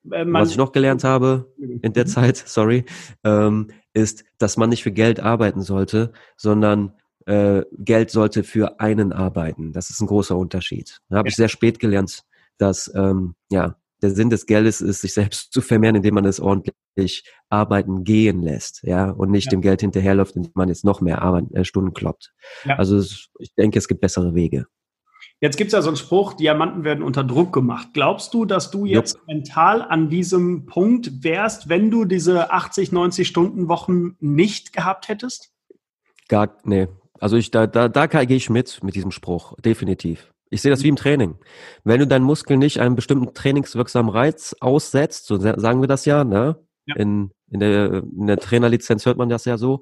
[0.03, 0.17] ja.
[0.17, 2.09] Äh, Was ich noch gelernt habe in der mhm.
[2.09, 2.85] Zeit, sorry,
[3.23, 6.93] ähm, ist, dass man nicht für Geld arbeiten sollte, sondern
[7.25, 9.73] äh, Geld sollte für einen arbeiten.
[9.73, 11.01] Das ist ein großer Unterschied.
[11.09, 11.31] Da habe ja.
[11.31, 12.23] ich sehr spät gelernt,
[12.57, 16.39] dass ähm, ja der Sinn des Geldes ist, sich selbst zu vermehren, indem man es
[16.39, 19.51] ordentlich arbeiten gehen lässt, ja, und nicht ja.
[19.51, 22.33] dem Geld hinterherläuft, indem man jetzt noch mehr Arbeit, äh, Stunden kloppt.
[22.65, 22.75] Ja.
[22.75, 22.99] Also
[23.39, 24.65] ich denke, es gibt bessere Wege.
[25.39, 27.89] Jetzt gibt es ja so einen Spruch, Diamanten werden unter Druck gemacht.
[27.93, 29.27] Glaubst du, dass du jetzt Jupp.
[29.27, 35.51] mental an diesem Punkt wärst, wenn du diese 80, 90 Stunden Wochen nicht gehabt hättest?
[36.27, 36.87] Gar, nee,
[37.19, 40.31] also ich, da, da, da gehe ich mit, mit diesem Spruch, definitiv.
[40.49, 41.35] Ich sehe das wie im Training.
[41.83, 46.23] Wenn du deinen Muskel nicht einem bestimmten trainingswirksamen Reiz aussetzt, so sagen wir das ja,
[46.23, 46.57] ne?
[46.85, 46.95] Ja.
[46.95, 49.81] In, in, der, in der Trainerlizenz hört man das ja so.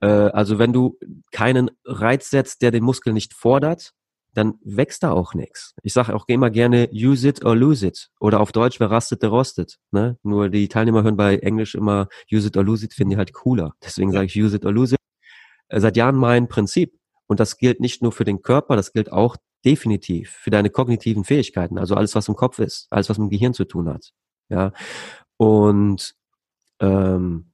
[0.00, 0.96] Äh, also wenn du
[1.32, 3.92] keinen Reiz setzt, der den Muskel nicht fordert,
[4.36, 5.74] dann wächst da auch nichts.
[5.82, 8.10] Ich sage auch immer gerne use it or lose it.
[8.20, 9.78] Oder auf Deutsch, wer rastet, der rostet.
[9.90, 10.18] Ne?
[10.22, 13.32] Nur die Teilnehmer hören bei Englisch immer use it or lose it, finden die halt
[13.32, 13.74] cooler.
[13.82, 15.00] Deswegen sage ich use it or lose it.
[15.68, 16.98] Äh, seit Jahren mein Prinzip.
[17.26, 19.36] Und das gilt nicht nur für den Körper, das gilt auch
[19.66, 23.30] definitiv für deine kognitiven Fähigkeiten, also alles, was im Kopf ist, alles, was mit dem
[23.30, 24.12] Gehirn zu tun hat.
[24.48, 24.72] Ja.
[25.36, 26.14] Und
[26.80, 27.52] ähm,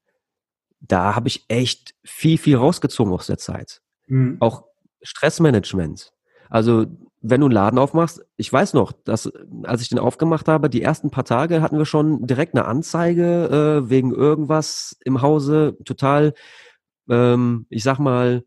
[0.80, 3.80] da habe ich echt viel, viel rausgezogen aus der Zeit.
[4.06, 4.36] Mhm.
[4.40, 4.64] Auch
[5.00, 6.12] Stressmanagement.
[6.50, 6.86] Also
[7.22, 9.32] wenn du einen Laden aufmachst, ich weiß noch, dass
[9.62, 13.82] als ich den aufgemacht habe, die ersten paar Tage hatten wir schon direkt eine Anzeige
[13.84, 16.34] äh, wegen irgendwas im Hause, total
[17.08, 18.44] ähm, ich sag mal,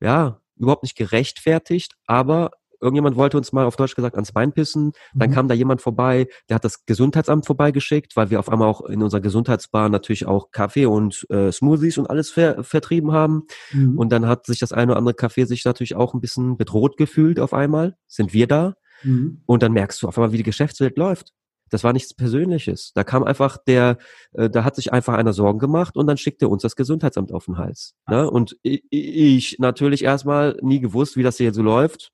[0.00, 2.50] ja, überhaupt nicht gerechtfertigt, aber
[2.80, 4.92] irgendjemand wollte uns mal auf Deutsch gesagt ans Bein pissen.
[5.14, 5.34] Dann mhm.
[5.34, 9.02] kam da jemand vorbei, der hat das Gesundheitsamt vorbeigeschickt, weil wir auf einmal auch in
[9.02, 13.42] unserer Gesundheitsbar natürlich auch Kaffee und äh, Smoothies und alles ver vertrieben haben.
[13.72, 13.98] Mhm.
[13.98, 16.96] Und dann hat sich das eine oder andere Kaffee sich natürlich auch ein bisschen bedroht
[16.96, 17.96] gefühlt auf einmal.
[18.06, 18.74] Sind wir da?
[19.02, 19.42] Mhm.
[19.46, 21.32] Und dann merkst du auf einmal, wie die Geschäftswelt läuft.
[21.70, 22.92] Das war nichts Persönliches.
[22.94, 23.98] Da kam einfach der,
[24.32, 27.46] äh, da hat sich einfach einer Sorgen gemacht und dann schickte uns das Gesundheitsamt auf
[27.46, 27.94] den Hals.
[28.08, 28.28] Ne?
[28.28, 32.12] Und ich, ich natürlich erstmal nie gewusst, wie das hier so läuft.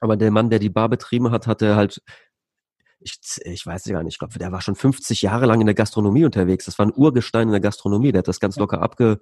[0.00, 2.00] Aber der Mann, der die Bar betrieben hat, hatte halt
[3.04, 5.74] ich, ich weiß gar nicht, ich glaube, der war schon 50 Jahre lang in der
[5.74, 6.64] Gastronomie unterwegs.
[6.64, 8.12] Das war ein Urgestein in der Gastronomie.
[8.12, 9.20] Der hat das ganz locker abge,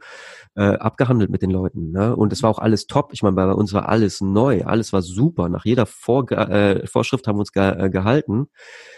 [0.54, 1.90] äh, abgehandelt mit den Leuten.
[1.90, 2.14] Ne?
[2.14, 3.12] Und es war auch alles top.
[3.12, 5.48] Ich meine, bei uns war alles neu, alles war super.
[5.48, 8.46] Nach jeder Vor äh, Vorschrift haben wir uns ge äh, gehalten.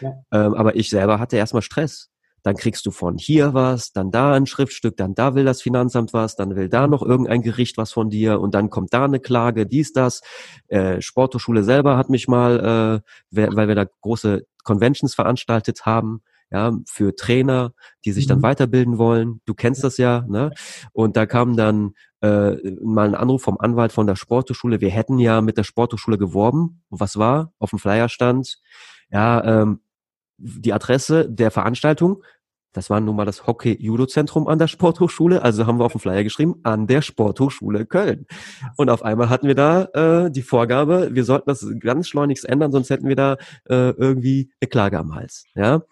[0.01, 0.13] Ja.
[0.33, 2.11] Ähm, aber ich selber hatte erstmal Stress
[2.45, 6.13] dann kriegst du von hier was, dann da ein Schriftstück, dann da will das Finanzamt
[6.13, 9.19] was, dann will da noch irgendein Gericht was von dir und dann kommt da eine
[9.19, 10.21] Klage, dies, das.
[10.69, 16.21] Äh, Sporthochschule selber hat mich mal, äh, weil wir da große Conventions veranstaltet haben,
[16.51, 17.73] ja, für Trainer,
[18.05, 18.43] die sich dann mhm.
[18.43, 19.41] weiterbilden wollen.
[19.47, 20.51] Du kennst das ja, ne?
[20.93, 24.83] Und da kam dann äh, mal ein Anruf vom Anwalt von der Sporthochschule.
[24.83, 26.83] Wir hätten ja mit der Sporthochschule geworben.
[26.91, 27.53] Und was war?
[27.59, 28.59] Auf dem Flyer stand,
[29.11, 29.81] ja, ähm,
[30.45, 32.23] die Adresse der Veranstaltung.
[32.73, 35.43] Das war nun mal das Hockey-Judo-Zentrum an der Sporthochschule.
[35.43, 38.27] Also haben wir auf dem Flyer geschrieben, an der Sporthochschule Köln.
[38.77, 42.73] Und auf einmal hatten wir da äh, die Vorgabe, wir sollten das ganz schleunigst ändern,
[42.73, 43.35] sonst hätten wir da
[43.69, 45.45] äh, irgendwie eine Klage am Hals.
[45.55, 45.83] Ja,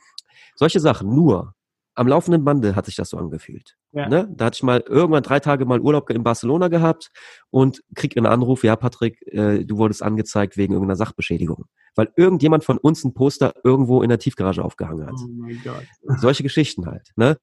[0.56, 1.14] Solche Sachen.
[1.14, 1.54] Nur
[1.94, 3.76] am laufenden Bande hat sich das so angefühlt.
[3.92, 4.08] Ja.
[4.08, 4.28] Ne?
[4.34, 7.10] Da hatte ich mal irgendwann drei Tage mal Urlaub in Barcelona gehabt
[7.50, 11.66] und krieg einen Anruf, ja Patrick, äh, du wurdest angezeigt wegen irgendeiner Sachbeschädigung.
[11.94, 15.14] Weil irgendjemand von uns ein Poster irgendwo in der Tiefgarage aufgehangen hat.
[15.22, 15.84] Oh mein Gott.
[16.18, 17.10] Solche Geschichten halt.
[17.16, 17.36] Ne?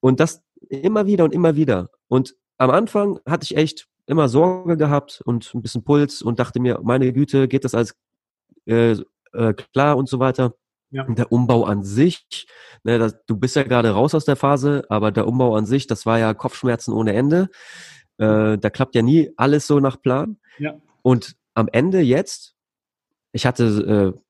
[0.00, 1.88] Und das immer wieder und immer wieder.
[2.06, 6.60] Und am Anfang hatte ich echt immer Sorge gehabt und ein bisschen Puls und dachte
[6.60, 7.94] mir, meine Güte, geht das alles
[8.66, 8.96] äh,
[9.32, 10.54] äh, klar und so weiter.
[10.90, 11.04] Ja.
[11.04, 12.46] Der Umbau an sich,
[12.82, 15.86] ne, das, du bist ja gerade raus aus der Phase, aber der Umbau an sich,
[15.86, 17.48] das war ja Kopfschmerzen ohne Ende.
[18.16, 20.38] Äh, da klappt ja nie alles so nach Plan.
[20.58, 20.80] Ja.
[21.02, 22.54] Und am Ende jetzt,
[23.32, 24.20] ich hatte äh,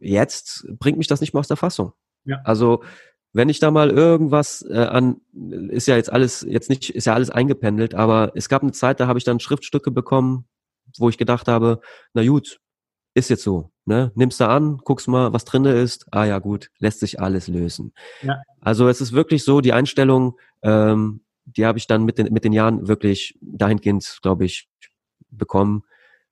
[0.00, 1.92] jetzt bringt mich das nicht mehr aus der Fassung.
[2.24, 2.40] Ja.
[2.44, 2.82] Also
[3.32, 5.20] wenn ich da mal irgendwas äh, an,
[5.70, 9.00] ist ja jetzt alles, jetzt nicht, ist ja alles eingependelt, aber es gab eine Zeit,
[9.00, 10.46] da habe ich dann Schriftstücke bekommen,
[10.96, 11.80] wo ich gedacht habe,
[12.14, 12.60] na gut,
[13.18, 13.70] ist jetzt so.
[13.84, 14.12] Ne?
[14.14, 16.06] Nimmst du an, guckst mal, was drinne ist.
[16.10, 17.94] Ah ja, gut, lässt sich alles lösen.
[18.22, 18.42] Ja.
[18.60, 22.44] Also es ist wirklich so, die Einstellung, ähm, die habe ich dann mit den, mit
[22.44, 24.68] den Jahren wirklich dahingehend, glaube ich,
[25.30, 25.84] bekommen.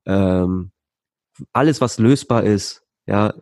[0.05, 0.73] Ähm,
[1.53, 3.35] alles, was lösbar ist, ja,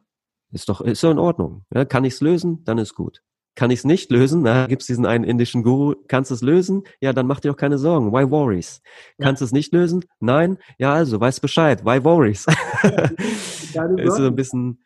[0.53, 1.65] ist doch, ist doch in Ordnung.
[1.75, 1.85] Ja?
[1.85, 3.23] Kann ich es lösen, dann ist gut.
[3.55, 4.45] Kann ich es nicht lösen?
[4.45, 6.83] Da gibt es diesen einen indischen Guru, kannst du es lösen?
[7.01, 8.13] Ja, dann mach dir doch keine Sorgen.
[8.13, 8.81] Why worries?
[9.19, 9.27] Ja.
[9.27, 10.05] Kannst du es nicht lösen?
[10.21, 10.59] Nein?
[10.79, 11.85] Ja, also, weißt Bescheid.
[11.85, 12.47] Why worries?
[12.83, 13.73] ist
[14.17, 14.85] so ein bisschen,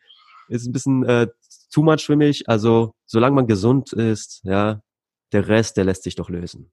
[0.49, 1.27] ist ein bisschen äh,
[1.71, 2.47] too much für mich.
[2.47, 4.81] Also, solange man gesund ist, ja,
[5.31, 6.71] der Rest, der lässt sich doch lösen.